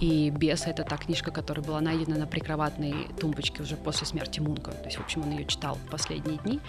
[0.01, 4.73] и «Бес»— это та книжка, которая была найдена на прикроватной тумбочке уже после смерти Мунка.
[4.73, 6.61] То есть, в общем, он ее читал в последние дни.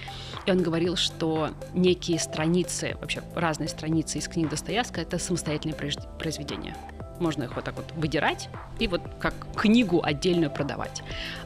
[0.45, 5.75] И он говорил, что некие страницы, вообще разные страницы из книг Достоевского— это самостоятельные
[6.19, 6.75] произведения
[7.19, 8.47] можно их вот так вот выдирать
[8.77, 11.01] и вот как книгу отдельную продавать.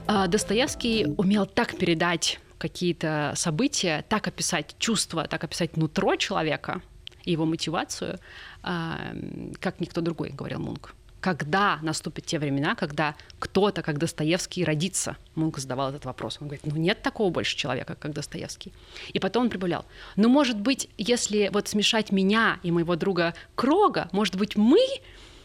[0.05, 6.81] А Достоевский умел так передать какие-то события, так описать чувства, так описать нутро человека
[7.23, 8.19] и его мотивацию,
[8.63, 9.13] а,
[9.59, 15.15] как никто другой, говорил Мунк когда наступят те времена, когда кто-то, как Достоевский, родится?
[15.35, 16.39] Мунк задавал этот вопрос.
[16.41, 18.73] Он говорит, ну нет такого больше человека, как Достоевский.
[19.13, 24.09] И потом он прибавлял, ну может быть, если вот смешать меня и моего друга Крога,
[24.11, 24.79] может быть, мы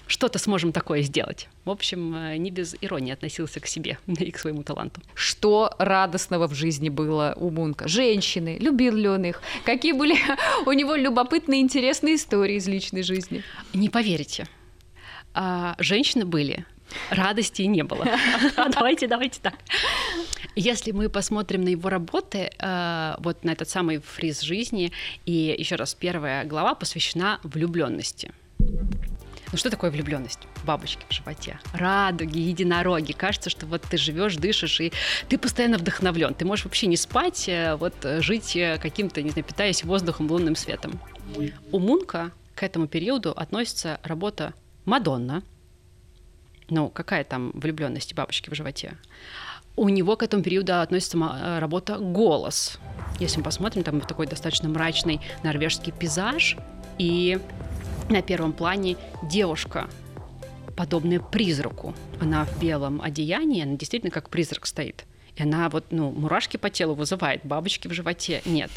[0.07, 1.49] что-то сможем такое сделать.
[1.65, 5.01] В общем, э, не без иронии относился к себе и к своему таланту.
[5.15, 7.89] Что радостного в жизни было у Мунка?
[7.89, 9.43] Женщины, любил ли он их?
[9.65, 10.17] Какие были
[10.67, 13.43] у него любопытные, интересные истории из личной жизни?
[13.75, 14.47] Не поверите,
[15.37, 16.65] а, женщины были,
[17.11, 18.07] радости не было.
[18.73, 19.55] Давайте, давайте так.
[20.55, 24.93] Если мы посмотрим на его работы, а, вот на этот самый фриз жизни,
[25.27, 28.33] и еще раз, первая глава посвящена влюбленности.
[29.53, 30.41] Ну что такое влюбленность?
[30.65, 33.13] Бабочки в животе, радуги, единороги.
[33.13, 34.93] Кажется, что вот ты живешь, дышишь, и
[35.29, 36.35] ты постоянно вдохновлен.
[36.35, 40.31] Ты можешь вообще не спать, э, вот э, жить э, каким-то, не знаю, питаясь воздухом,
[40.31, 40.99] лунным светом.
[41.71, 44.55] У Мунка к этому периоду относится работа
[44.87, 45.43] Мадонна.
[46.71, 48.97] Ну, какая там влюбленность бабочки в животе?
[49.77, 52.79] У него к этому периоду относится э, работа «Голос».
[53.21, 56.57] Если мы посмотрим, там такой достаточно мрачный норвежский пейзаж,
[56.99, 57.39] и
[58.09, 59.89] на первом плане девушка,
[60.77, 61.95] подобная призраку.
[62.21, 65.05] Она в белом одеянии, она действительно как призрак стоит.
[65.37, 68.71] И она вот, ну, мурашки по телу вызывает, бабочки в животе нет.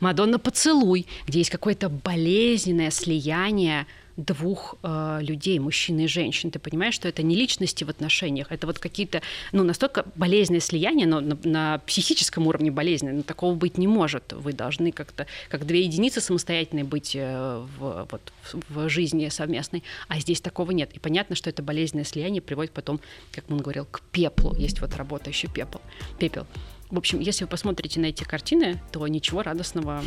[0.00, 3.86] Мадонна «Поцелуй», где есть какое-то болезненное слияние
[4.16, 6.50] двух э, людей, мужчины и женщин.
[6.50, 11.06] Ты понимаешь, что это не личности в отношениях, это вот какие-то, ну, настолько болезненные слияния,
[11.06, 14.32] но на, на психическом уровне болезненные, но такого быть не может.
[14.32, 18.32] Вы должны как-то, как две единицы самостоятельные быть э, в, вот,
[18.68, 20.92] в жизни совместной, а здесь такого нет.
[20.94, 23.00] И понятно, что это болезненное слияние приводит потом,
[23.32, 24.54] как он говорил, к пеплу.
[24.56, 25.80] Есть вот работа еще пепел.
[26.18, 26.46] пепел.
[26.90, 30.04] В общем, если вы посмотрите на эти картины, то ничего радостного,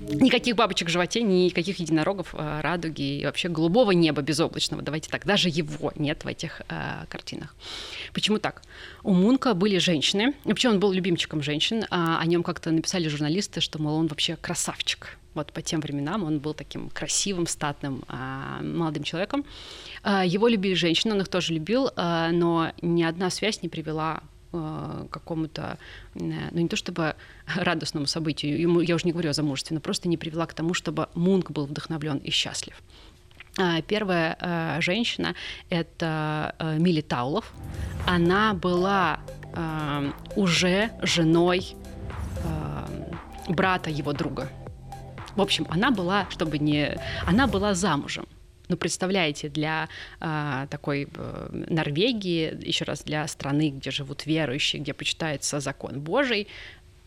[0.00, 5.26] никаких бабочек в животе, никаких единорогов, э, радуги и вообще голубого неба безоблачного, давайте так,
[5.26, 7.54] даже его нет в этих э, картинах.
[8.14, 8.62] Почему так?
[9.02, 13.60] У Мунка были женщины, вообще он был любимчиком женщин, а о нем как-то написали журналисты,
[13.60, 15.18] что, мол, он вообще красавчик.
[15.34, 19.44] Вот по тем временам он был таким красивым, статным э, молодым человеком.
[20.02, 24.22] Э, его любили женщины, он их тоже любил, э, но ни одна связь не привела
[25.10, 25.78] какому-то,
[26.14, 27.14] э, ну не то чтобы
[27.56, 30.74] радостному событию, ему, я уже не говорю о замужестве, но просто не привела к тому,
[30.74, 32.80] чтобы Мунк был вдохновлен и счастлив.
[33.86, 35.34] Первая женщина—
[35.68, 37.52] это Мили Таулов.
[38.06, 39.20] Она была
[40.36, 41.76] уже женой
[43.48, 44.48] брата его друга.
[45.36, 46.98] В общем, она была, чтобы не...
[47.26, 48.26] Она была замужем.
[48.72, 54.94] Ну, представляете, для э, такой э, Норвегии, еще раз, для страны, где живут верующие, где
[54.94, 56.48] почитается закон Божий,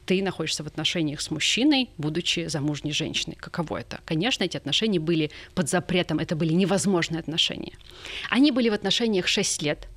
[0.06, 3.36] ты находишься в отношениях с мужчиной, будучи замужней женщиной.
[3.40, 4.00] Каково это?
[4.06, 7.74] Конечно, эти отношения были под запретом, это были невозможные отношения.
[8.30, 9.88] Они были в отношениях 6 лет,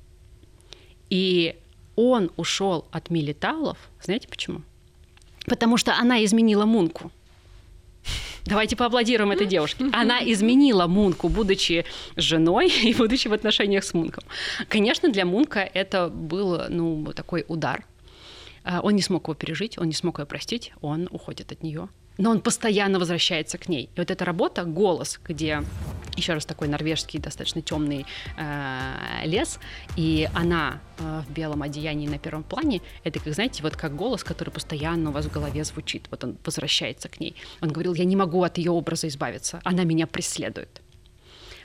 [1.11, 1.55] и
[1.95, 4.63] он ушел от Милиталов, знаете почему?
[5.45, 7.11] Потому что она изменила Мунку.
[8.45, 9.85] Давайте поаплодируем этой девушке.
[9.93, 14.23] Она изменила Мунку, будучи женой и будучи в отношениях с Мунком.
[14.67, 17.85] Конечно, для Мунка это был ну, такой удар.
[18.63, 21.89] А, он не смог его пережить, он не смог ее простить, он уходит от нее
[22.19, 23.89] но он постоянно возвращается к ней.
[23.95, 25.63] И вот эта работа «Голос», где
[26.15, 28.05] еще раз такой норвежский достаточно темный
[28.37, 29.57] э, лес,
[29.95, 34.23] и она э, в белом одеянии на первом плане, это, как знаете, вот как голос,
[34.23, 36.07] который постоянно у вас в голове звучит.
[36.11, 37.35] Вот он возвращается к ней.
[37.61, 40.81] Он говорил, я не могу от ее образа избавиться, она меня преследует.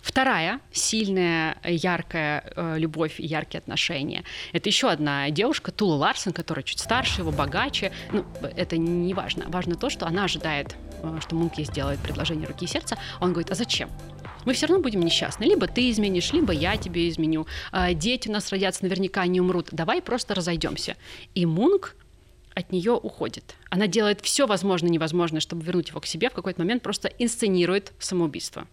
[0.04, 4.22] Вторая сильная, яркая э, любовь и яркие отношения.
[4.52, 7.90] Это еще одна девушка, Тула Ларсон, которая чуть старше его, богаче.
[8.12, 9.46] Ну, это не важно.
[9.48, 12.98] Важно то, что она ожидает, э, что Мунк ей сделает предложение руки и сердца.
[13.18, 13.88] Он говорит, а зачем?
[14.44, 15.44] мы все равно будем несчастны.
[15.44, 17.46] Либо ты изменишь, либо я тебе изменю.
[17.72, 19.68] А, дети у нас родятся, наверняка не умрут.
[19.72, 20.98] Давай просто разойдемся.
[21.34, 21.96] И Мунк
[22.54, 23.54] от нее уходит.
[23.70, 26.28] Она делает все возможное невозможное, чтобы вернуть его к себе.
[26.28, 28.66] В какой-то момент просто инсценирует самоубийство.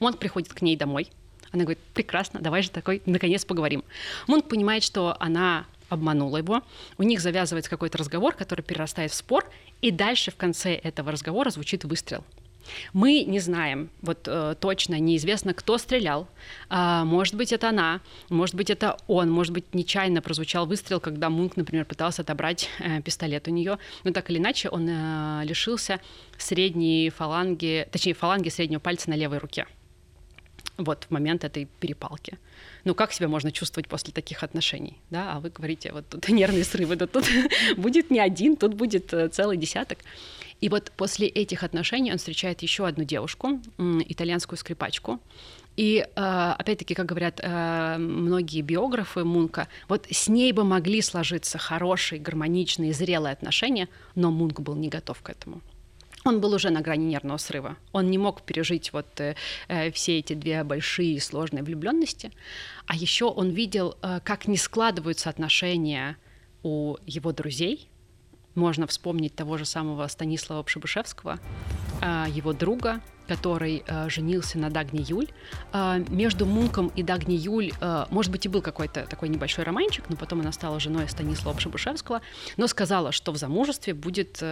[0.00, 1.08] Монк приходит к ней домой.
[1.50, 3.84] Она говорит, прекрасно, давай же такой, наконец поговорим.
[4.26, 6.62] Монк понимает, что она обманула его.
[6.98, 11.50] У них завязывается какой-то разговор, который перерастает в спор, и дальше в конце этого разговора
[11.50, 12.24] звучит выстрел.
[12.92, 16.28] Мы не знаем, вот э, точно неизвестно, кто стрелял.
[16.68, 21.30] А, может быть, это она, может быть, это он, может быть, нечаянно прозвучал выстрел, когда
[21.30, 23.78] Мунк, например, пытался отобрать э, пистолет у нее.
[24.04, 26.00] Но так или иначе, он э, лишился
[26.36, 29.66] средней фаланги, точнее, фаланги среднего пальца на левой руке
[30.78, 32.38] вот в момент этой перепалки.
[32.84, 35.34] Ну, как себя можно чувствовать после таких отношений, да?
[35.34, 37.24] А вы говорите, вот тут нервные срывы, да тут
[37.76, 39.98] будет не один, тут будет э, целый десяток.
[40.60, 45.20] И вот после этих отношений он встречает еще одну девушку, итальянскую скрипачку.
[45.76, 51.58] И э, опять-таки, как говорят э, многие биографы Мунка, вот с ней бы могли сложиться
[51.58, 55.60] хорошие, гармоничные, зрелые отношения, но Мунк был не готов к этому
[56.24, 57.76] он был уже на грани нервного срыва.
[57.92, 59.34] Он не мог пережить вот э,
[59.68, 62.32] э все эти две большие сложные влюбленности.
[62.86, 66.16] А еще он видел, э, как не складываются отношения
[66.62, 67.88] у его друзей.
[68.58, 71.38] Можно вспомнить того же самого Станислава Пшебышевского,
[72.02, 75.28] э, его друга, который э, женился на Дагни Юль.
[75.72, 77.70] Э, между Мунком и Дагни Юль,
[78.10, 82.20] может быть, и был какой-то такой небольшой романчик, но потом она стала женой Станислава Шабушевского,
[82.56, 84.42] но сказала, что в замужестве будет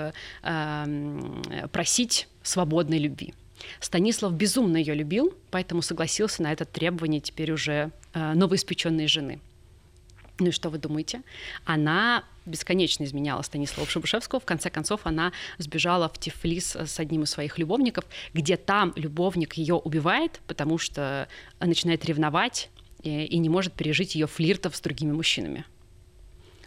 [1.72, 3.34] просить свободной любви.
[3.80, 9.40] Станислав безумно ее любил, поэтому согласился на это требование теперь уже новоиспеченной жены.
[10.38, 11.22] Ну и что вы думаете?
[11.64, 14.38] Она бесконечно изменяла Станислава Шабушевского.
[14.38, 19.54] В конце концов, она сбежала в Тифлис с одним из своих любовников, где там любовник
[19.54, 22.70] ее убивает, потому что начинает ревновать
[23.02, 25.64] и, и не может пережить ее флиртов с другими мужчинами.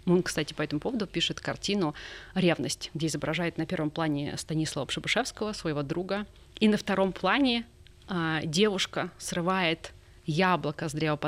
[0.05, 1.93] Он, кстати, по этому поводу пишет картину
[2.33, 6.25] «Ревность», где изображает на первом плане Станислава Пшебышевского, своего друга,
[6.59, 7.65] и на втором плане
[8.07, 9.93] а, девушка срывает
[10.29, 11.19] яблоко с древа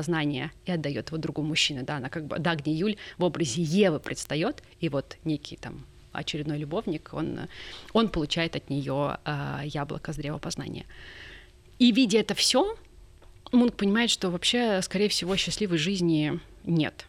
[0.66, 1.84] и отдает его другому мужчине.
[1.84, 6.58] Да, она как бы Дагни Юль в образе Евы предстает, и вот некий там очередной
[6.58, 7.42] любовник, он,
[7.94, 10.40] он получает от нее э, яблоко с древа.
[11.80, 12.76] И видя это все,
[13.52, 17.06] Мунк понимает, что вообще, скорее всего, счастливой жизни нет.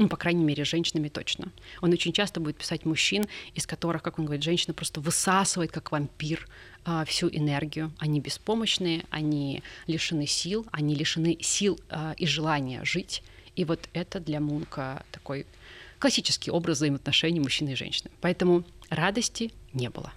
[0.00, 1.52] Ну, по крайней мере, женщинами точно.
[1.82, 5.92] Он очень часто будет писать мужчин, из которых, как он говорит, женщина просто высасывает, как
[5.92, 6.48] вампир,
[6.86, 7.92] а, всю энергию.
[7.98, 13.22] Они беспомощные, они лишены сил, они лишены сил а, и желания жить.
[13.56, 15.44] И вот это для Мунка такой
[15.98, 18.10] классический образ взаимоотношений мужчины и женщины.
[18.22, 20.14] Поэтому радости не было.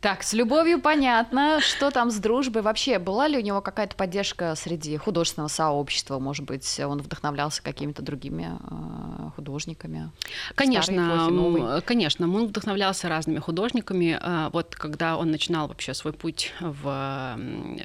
[0.00, 1.60] Так, с любовью понятно.
[1.60, 2.62] Что там с дружбой?
[2.62, 6.18] Вообще, была ли у него какая-то поддержка среди художественного сообщества?
[6.18, 10.10] Может быть, он вдохновлялся какими-то другими э, художниками?
[10.54, 12.26] Конечно, эпохи, конечно.
[12.26, 14.18] Он вдохновлялся разными художниками.
[14.18, 17.36] Э, вот когда он начинал вообще свой путь в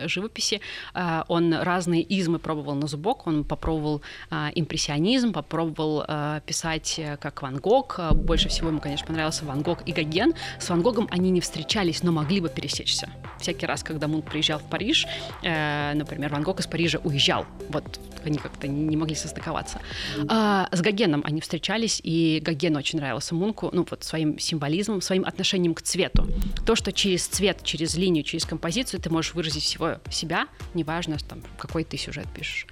[0.06, 0.62] живописи,
[0.94, 3.28] э, он разные измы пробовал на зубок.
[3.28, 4.02] Он попробовал
[4.32, 8.00] э, импрессионизм, попробовал э, писать как Ван Гог.
[8.14, 10.34] Больше всего ему, конечно, понравился Ван Гог и Гоген.
[10.62, 13.10] С Ван Гогом они не встречались но могли бы пересечься.
[13.40, 15.08] Всякий раз, когда Мунк приезжал в Париж,
[15.42, 17.46] э, например, Ван Гог из Парижа уезжал.
[17.70, 19.80] Вот они как-то не могли состыковаться.
[20.28, 25.26] А, с Гогеном они встречались, и Гоген очень нравился Мунку, ну вот своим символизмом, своим
[25.26, 26.28] отношением к цвету.
[26.66, 31.42] То, что через цвет, через линию, через композицию ты можешь выразить всего себя, неважно, там,
[31.58, 32.68] какой ты сюжет пишешь.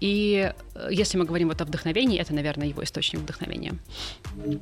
[0.00, 3.74] И э, если мы говорим вот о вдохновении, это, наверное, его источник вдохновения.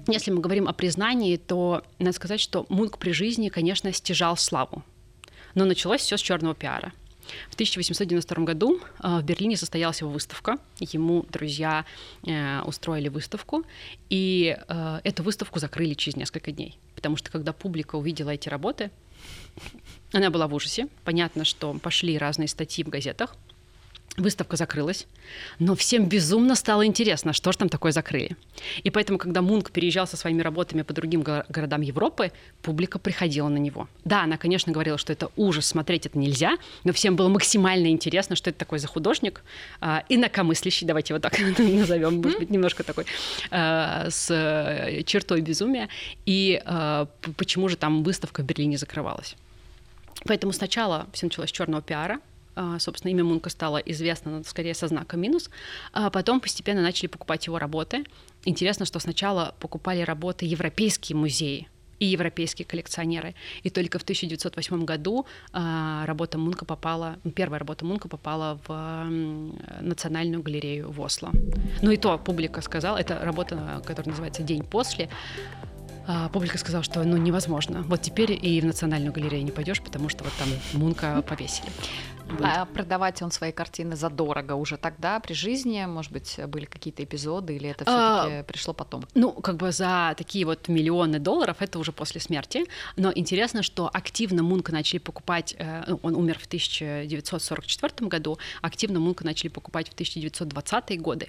[0.09, 4.83] Если мы говорим о признании, то надо сказать, что Мунк при жизни, конечно, стяжал славу.
[5.55, 6.93] Но началось все с черного пиара.
[7.51, 10.59] В 1892 году э, в Берлине состоялась его выставка.
[10.81, 11.85] Ему друзья
[12.27, 13.65] э, устроили выставку,
[14.11, 14.57] и
[15.05, 16.79] эту выставку закрыли через несколько дней.
[16.97, 18.91] Потому что когда публика увидела эти работы,
[20.13, 20.89] она была в ужасе.
[21.05, 23.37] Понятно, что пошли разные статьи в газетах.
[24.17, 25.09] Выставка закрылась,
[25.59, 28.37] но всем безумно стало интересно, что же там такое закрыли.
[28.85, 32.31] И поэтому, когда Мунк переезжал со своими работами по другим городам Европы,
[32.63, 33.89] публика приходила на него.
[34.05, 38.37] Да, она, конечно, говорила, что это ужас, смотреть это нельзя, но всем было максимально интересно,
[38.37, 39.43] что это такой за художник,
[39.81, 43.07] а, инакомыслящий, давайте его так назовем, может быть, немножко такой,
[43.51, 45.89] а, с э, чертой безумия,
[46.25, 49.35] и а, почему же там выставка в Берлине закрывалась.
[50.25, 52.21] Поэтому сначала все началось с черного пиара,
[52.79, 55.51] собственно, имя Мунка стало известно, но скорее со знаком минус,
[55.93, 58.05] а потом постепенно начали покупать его работы.
[58.45, 63.35] Интересно, что сначала покупали работы европейские музеи, и европейские коллекционеры.
[63.63, 69.07] И только в 1908 году а, работа Мунка попала, первая работа Мунка попала в
[69.81, 71.31] Национальную галерею в Осло.
[71.83, 75.09] Ну и то публика сказала, это работа, которая называется «День после»,
[76.07, 77.83] а, публика сказала, что ну невозможно.
[77.83, 81.69] Вот теперь и в Национальную галерею не пойдешь, потому что вот там Мунка повесили.
[82.43, 87.57] А продавать он свои картины задорого уже тогда, при жизни, может быть, были какие-то эпизоды,
[87.57, 89.05] или это все-таки а, пришло потом?
[89.15, 92.65] Ну, как бы за такие вот миллионы долларов это уже после смерти.
[92.97, 99.01] Но интересно, что активно Мунка начали покупать, э, ну, он умер в 1944 году, активно
[99.01, 101.29] Мунка начали покупать в 1920-е годы.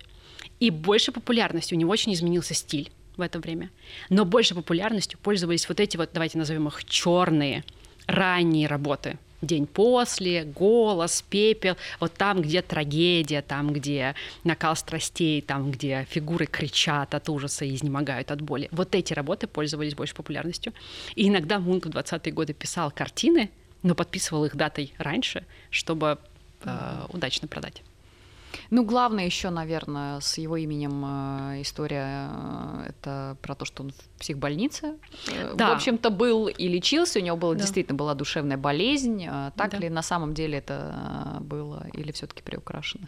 [0.60, 3.70] И больше популярности, у него очень изменился стиль в это время.
[4.10, 7.64] Но больше популярностью пользовались вот эти вот, давайте назовем их черные,
[8.08, 9.18] ранние работы.
[9.42, 16.46] День после, голос, пепел, вот там, где трагедия, там, где накал страстей, там, где фигуры
[16.46, 18.70] кричат от ужаса и изнемогают от боли.
[18.72, 20.74] Вот эти работы пользовались больше популярностью.
[21.16, 23.52] И иногда Мунк в 20-е годы писал картины,
[23.84, 26.18] но подписывал их датой раньше, чтобы
[26.64, 27.84] э, удачно продать.
[28.70, 33.92] Ну, главное еще, наверное, с его именем э, история э, это про то, что он
[33.92, 34.96] в психбольнице,
[35.28, 35.70] э, да.
[35.70, 37.62] в общем-то, был и лечился, у него была, да.
[37.62, 39.26] действительно была душевная болезнь.
[39.56, 39.78] Так да.
[39.78, 43.08] ли на самом деле это было или все-таки приукрашено?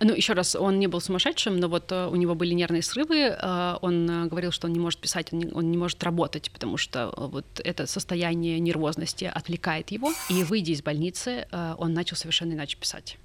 [0.00, 3.36] Ну, еще раз, он не был сумасшедшим, но вот у него были нервные срывы.
[3.82, 7.12] Он говорил, что он не может писать, он не, он не может работать, потому что
[7.16, 10.12] вот это состояние нервозности отвлекает его.
[10.28, 11.46] И выйдя из больницы,
[11.78, 13.18] он начал совершенно иначе писать.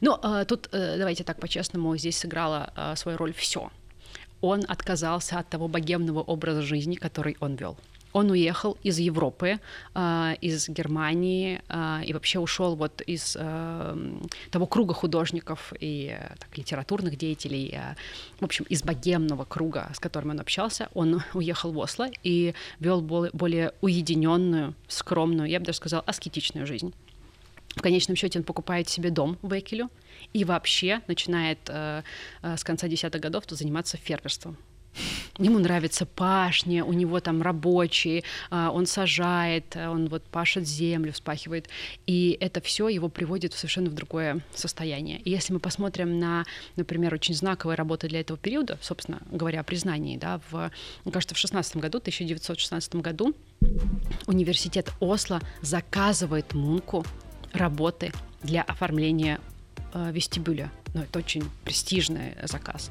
[0.00, 3.70] Ну, а, тут, э, давайте так по-честному, здесь сыграла а, свою роль все.
[4.40, 7.76] Он отказался от того богемного образа жизни, который он вел.
[8.12, 9.58] Он уехал из Европы,
[9.94, 11.60] а, из Германии
[12.06, 17.76] и вообще ушел вот из того круга художников и так, литературных деятелей,
[18.38, 20.88] в общем, из богемного круга, с которым он общался.
[20.94, 26.94] Он уехал в Осло и вел более уединенную, скромную, я бы даже сказала, аскетичную жизнь.
[27.76, 29.90] В конечном счете он покупает себе дом в Экелю
[30.32, 32.02] и вообще начинает э,
[32.42, 34.56] э, с конца десятых годов то заниматься фермерством.
[35.38, 41.12] Ему нравится пашня, у него там рабочие, э, он сажает, э, он вот пашет землю,
[41.12, 41.68] вспахивает,
[42.06, 45.18] и это все его приводит в совершенно в другое состояние.
[45.20, 46.44] И если мы посмотрим на,
[46.76, 50.70] например, очень знаковые работы для этого периода, собственно говоря, о признании, да, в,
[51.04, 53.34] мне кажется, в 16 году, 1916 году
[54.26, 57.04] университет Осло заказывает Мунку
[57.54, 59.40] работы для оформления
[59.92, 60.70] э, вестибюля.
[60.92, 62.90] Но это очень престижный заказ.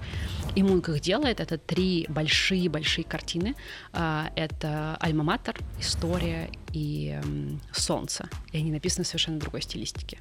[0.56, 1.40] И Мунк их делает.
[1.40, 3.56] Это три большие-большие картины.
[3.94, 7.24] Э, это «Альма-Матер», «История» и э,
[7.72, 8.30] «Солнце».
[8.52, 10.20] И они написаны совершенно другой стилистике.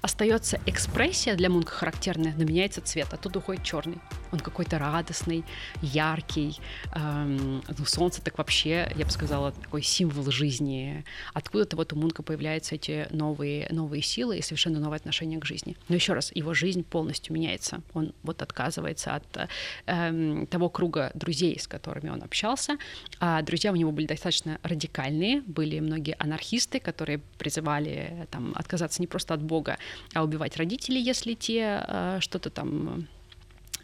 [0.00, 3.12] Остается экспрессия для Мунка характерная, но меняется цвет.
[3.12, 3.98] Оттуда уходит черный.
[4.32, 5.44] Он какой-то радостный,
[5.80, 6.58] яркий.
[6.94, 11.04] Эм, ну, солнце так вообще, я бы сказала, такой символ жизни.
[11.34, 15.76] Откуда-то вот у Мунка появляются эти новые, новые силы и совершенно новое отношение к жизни.
[15.88, 17.80] Но еще раз, его жизнь полностью меняется.
[17.94, 19.48] Он вот отказывается от
[19.86, 22.76] эм, того круга друзей, с которыми он общался.
[23.20, 29.06] А друзья у него были достаточно радикальные, были многие анархисты, которые призывали там, отказаться не
[29.06, 29.77] просто от Бога,
[30.14, 33.08] а убивать родителей, если те э, что-то там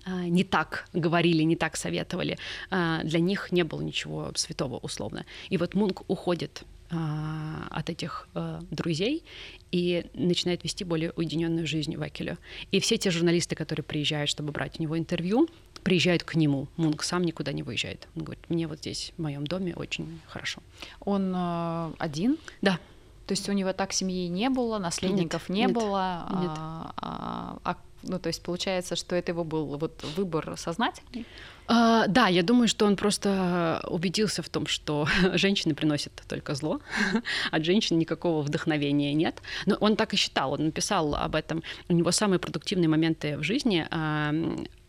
[0.07, 2.37] не так говорили, не так советовали,
[2.71, 5.25] для них не было ничего святого условно.
[5.49, 8.29] И вот Мунк уходит от этих
[8.71, 9.25] друзей
[9.73, 12.37] и начинает вести более уединенную жизнь в Экеле.
[12.71, 15.49] И все те журналисты, которые приезжают, чтобы брать у него интервью,
[15.83, 16.69] приезжают к нему.
[16.77, 18.07] Мунк сам никуда не выезжает.
[18.15, 20.63] Он говорит, мне вот здесь, в моем доме, очень хорошо.
[21.01, 22.37] Он э, один?
[22.61, 22.79] Да.
[23.27, 26.51] То есть у него так семьи не было, наследников нет, не нет, было, нет.
[26.57, 31.27] А, а, а, ну то есть получается, что это его был вот выбор сознательный.
[31.67, 36.81] А, да, я думаю, что он просто убедился в том, что женщины приносят только зло,
[37.51, 39.41] от женщин никакого вдохновения нет.
[39.65, 41.63] Но он так и считал, он написал об этом.
[41.89, 44.35] У него самые продуктивные моменты в жизни а,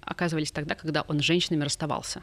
[0.01, 2.21] оказывались тогда, когда он с женщинами расставался.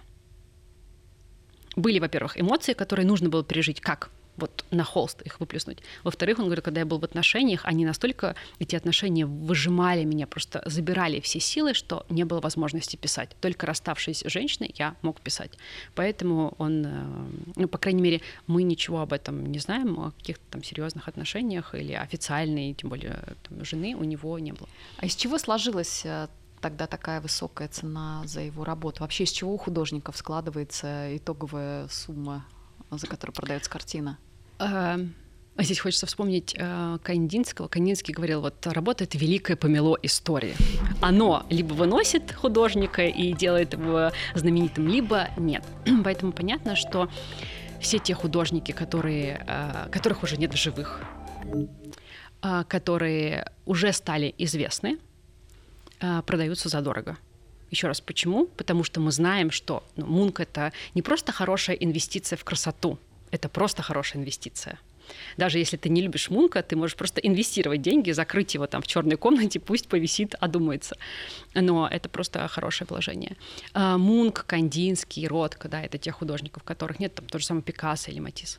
[1.75, 4.11] Были, во-первых, эмоции, которые нужно было пережить, как
[4.43, 5.78] вот на холст их выплеснуть.
[6.03, 10.62] Во-вторых, он говорит, когда я был в отношениях, они настолько, эти отношения выжимали меня, просто
[10.66, 13.30] забирали все силы, что не было возможности писать.
[13.40, 15.53] Только расставшись с женщиной, я мог писать.
[15.95, 17.26] Поэтому он, э,
[17.57, 21.74] ну, по крайней мере, мы ничего об этом не знаем, о каких-то там серьезных отношениях
[21.74, 24.68] или официальной, тем более там, жены у него не было.
[24.99, 26.26] А из чего сложилась э,
[26.61, 29.03] тогда такая высокая цена за его работу?
[29.03, 32.45] Вообще из чего у художников складывается итоговая сумма
[32.99, 34.18] за которую продается картина?
[34.63, 34.99] А,
[35.57, 37.69] а здесь хочется вспомнить э, Кандинского.
[37.69, 40.55] Кандинский говорил, вот работа— это великое помело истории.
[41.01, 45.65] Оно либо выносит художника и делает его знаменитым, либо нет.
[46.05, 47.11] Поэтому понятно, что
[47.81, 51.03] все те художники, которые, э, которых уже нет в живых,
[52.43, 54.99] э, которые уже стали известны,
[56.01, 57.19] э, продаются задорого.
[57.71, 58.47] Еще раз, почему?
[58.47, 62.99] Потому что мы знаем, что ну, Мунк— это не просто хорошая инвестиция в красоту,
[63.33, 64.78] это просто хорошая инвестиция.
[65.37, 68.87] Даже если ты не любишь Мунка, ты можешь просто инвестировать деньги, закрыть его там в
[68.87, 70.97] черной комнате, пусть повисит, одумается.
[71.55, 73.37] Но это просто хорошее вложение.
[73.74, 78.11] А, Мунк, Кандинский, Ротко, да, это те художников, которых нет, там то же самое Пикассо
[78.11, 78.59] или Матисс.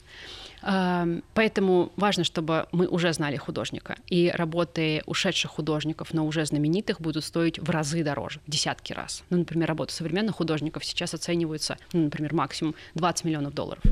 [1.33, 3.97] Поэтому важно, чтобы мы уже знали художника.
[4.07, 9.23] И работы ушедших художников, но уже знаменитых, будут стоить в разы дороже, в десятки раз.
[9.29, 13.83] Ну, например, работы современных художников сейчас оцениваются, ну, например, максимум 20 миллионов долларов.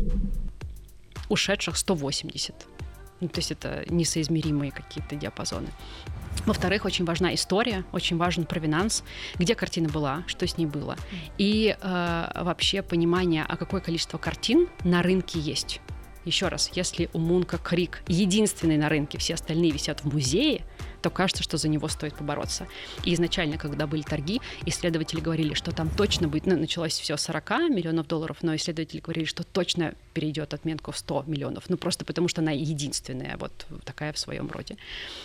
[1.32, 2.54] Ушедших 180.
[3.22, 5.70] Ну, то есть это несоизмеримые какие-то диапазоны.
[6.46, 9.04] Во-вторых, очень важна история, очень важен провинанс,
[9.36, 10.98] где картина была, что с ней было.
[11.38, 15.80] И э, вообще понимание, а какое количество картин на рынке есть.
[16.26, 20.66] Еще раз, если у Мунка Крик единственный на рынке, все остальные висят в музее,
[21.02, 22.68] то кажется, что за него стоит побороться.
[23.04, 27.22] И изначально, когда были торги, исследователи говорили, что там точно будет, ну, началось все с
[27.22, 32.06] 40 миллионов долларов, но исследователи говорили, что точно перейдет отметку в 100 миллионов, ну просто
[32.06, 34.78] потому что она единственная, вот такая в своем роде.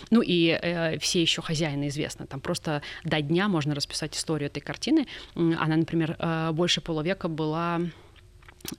[0.09, 4.61] Ну и э, все еще хозяины известны, там просто до дня можно расписать историю этой
[4.61, 5.07] картины.
[5.35, 7.81] Она, например, э, больше полувека была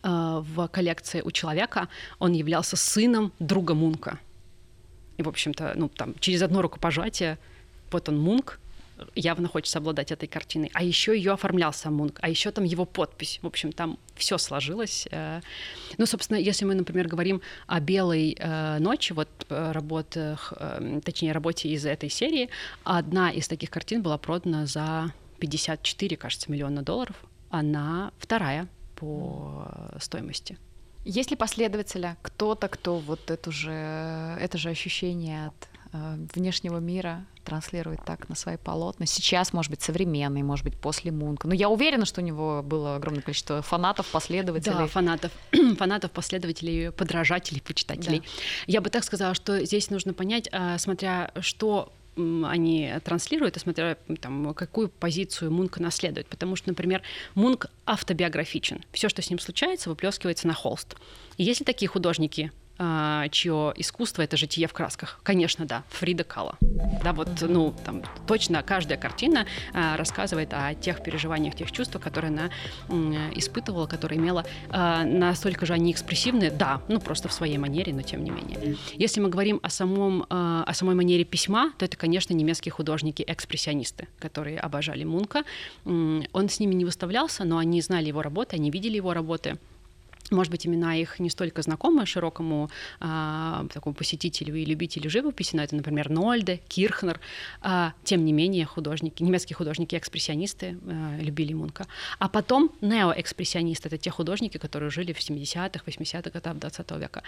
[0.03, 1.89] Э, в коллекции у человека,
[2.19, 4.19] он являлся сыном друга Мунка.
[5.19, 7.39] И, в общем-то, ну, там, через одно рукопожатие,
[7.91, 8.59] вот он Мунк,
[9.15, 10.71] явно хочется обладать этой картиной.
[10.75, 13.39] А еще ее оформлял сам Мунк, а еще там его подпись.
[13.43, 15.07] В общем, там все сложилось.
[15.11, 15.41] Э.
[15.99, 20.53] Ну, собственно, если мы, например, говорим о белой э, ночи, вот работах,
[21.05, 22.49] точнее, работе из этой серии,
[22.85, 27.17] одна из таких картин была продана за 54, кажется, миллиона долларов.
[27.51, 29.67] Она вторая по
[30.01, 30.59] стоимости.
[31.05, 33.71] Есть ли последователя, кто-то, кто вот это же,
[34.41, 39.07] это же ощущение от э, внешнего мира транслирует так на свои полотна.
[39.07, 41.49] Сейчас, может быть, современный, может быть, после Мунка.
[41.49, 44.77] Но я уверена, что у него было огромное количество фанатов, последователей.
[44.77, 45.33] Да, фанатов,
[45.79, 48.19] фанатов, последователей, подражателей, почитателей.
[48.21, 48.27] Да.
[48.67, 51.93] Я бы так сказала, что здесь нужно понять, э, смотря что
[52.45, 56.27] они транслируют, и смотря там, какую позицию Мунк наследует.
[56.27, 57.03] Потому что, например,
[57.35, 58.85] Мунк автобиографичен.
[58.93, 60.97] Все, что с ним случается, выплескивается на холст.
[61.37, 62.53] И если такие художники
[63.31, 65.21] чье искусство это житие в красках.
[65.23, 66.57] Конечно, да, Фрида Кала.
[67.03, 72.31] Да, вот, ну, там точно каждая картина а, рассказывает о тех переживаниях, тех чувствах, которые
[72.31, 72.51] она
[73.35, 74.45] испытывала, которые имела.
[74.71, 78.77] А, настолько же они экспрессивны, да, ну, просто в своей манере, но тем не менее.
[78.95, 84.59] Если мы говорим о, самом, о самой манере письма, то это, конечно, немецкие художники-экспрессионисты, которые
[84.59, 85.45] обожали Мунка.
[85.85, 89.59] Он с ними не выставлялся, но они знали его работы, они видели его работы
[90.31, 92.71] может быть, имена их не столько знакомы широкому
[93.01, 97.21] а, такому посетителю и любителю живописи, но это, например, Нольде, Кирхнер.
[97.61, 101.87] А, тем не менее, художники, немецкие художники-экспрессионисты а, любили Мунка.
[102.19, 107.23] А потом неоэкспрессионисты— это те художники, которые жили в 70-х, 80-х годах 20 века.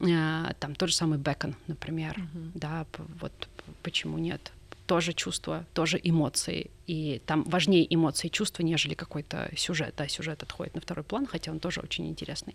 [0.00, 2.18] А, там тот же самый Бекон, например.
[2.18, 2.50] Mm-hmm.
[2.54, 2.86] Да,
[3.20, 3.32] вот
[3.82, 4.52] почему нет?
[4.86, 6.70] Тоже чувства, тоже эмоции.
[6.86, 9.94] И там важнее эмоции и чувства, нежели какой-то сюжет.
[9.96, 12.54] Да, сюжет отходит на второй план, хотя он тоже очень интересный.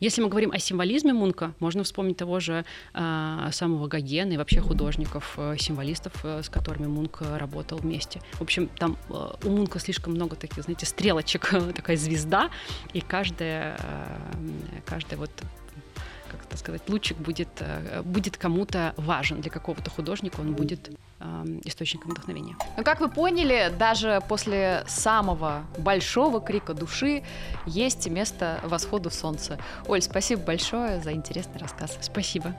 [0.00, 4.60] Если мы говорим о символизме Мунка, можно вспомнить того же э, самого Гогена и вообще
[4.60, 8.20] художников, э, символистов, э, с которыми Мунк работал вместе.
[8.34, 12.50] В общем, там э, у Мунка слишком много таких, знаете, стрелочек, такая звезда,
[12.92, 15.30] и каждая, э, каждая вот
[16.30, 21.44] как это сказать, лучик будет, э, будет кому-то важен для какого-то художника, он будет э,
[21.64, 22.56] источником вдохновения.
[22.76, 27.22] Ну, как вы поняли, даже после самого большого крика души
[27.66, 29.58] есть место восходу солнца.
[29.86, 31.98] Оль, спасибо большое за интересный рассказ.
[32.00, 32.54] Спасибо.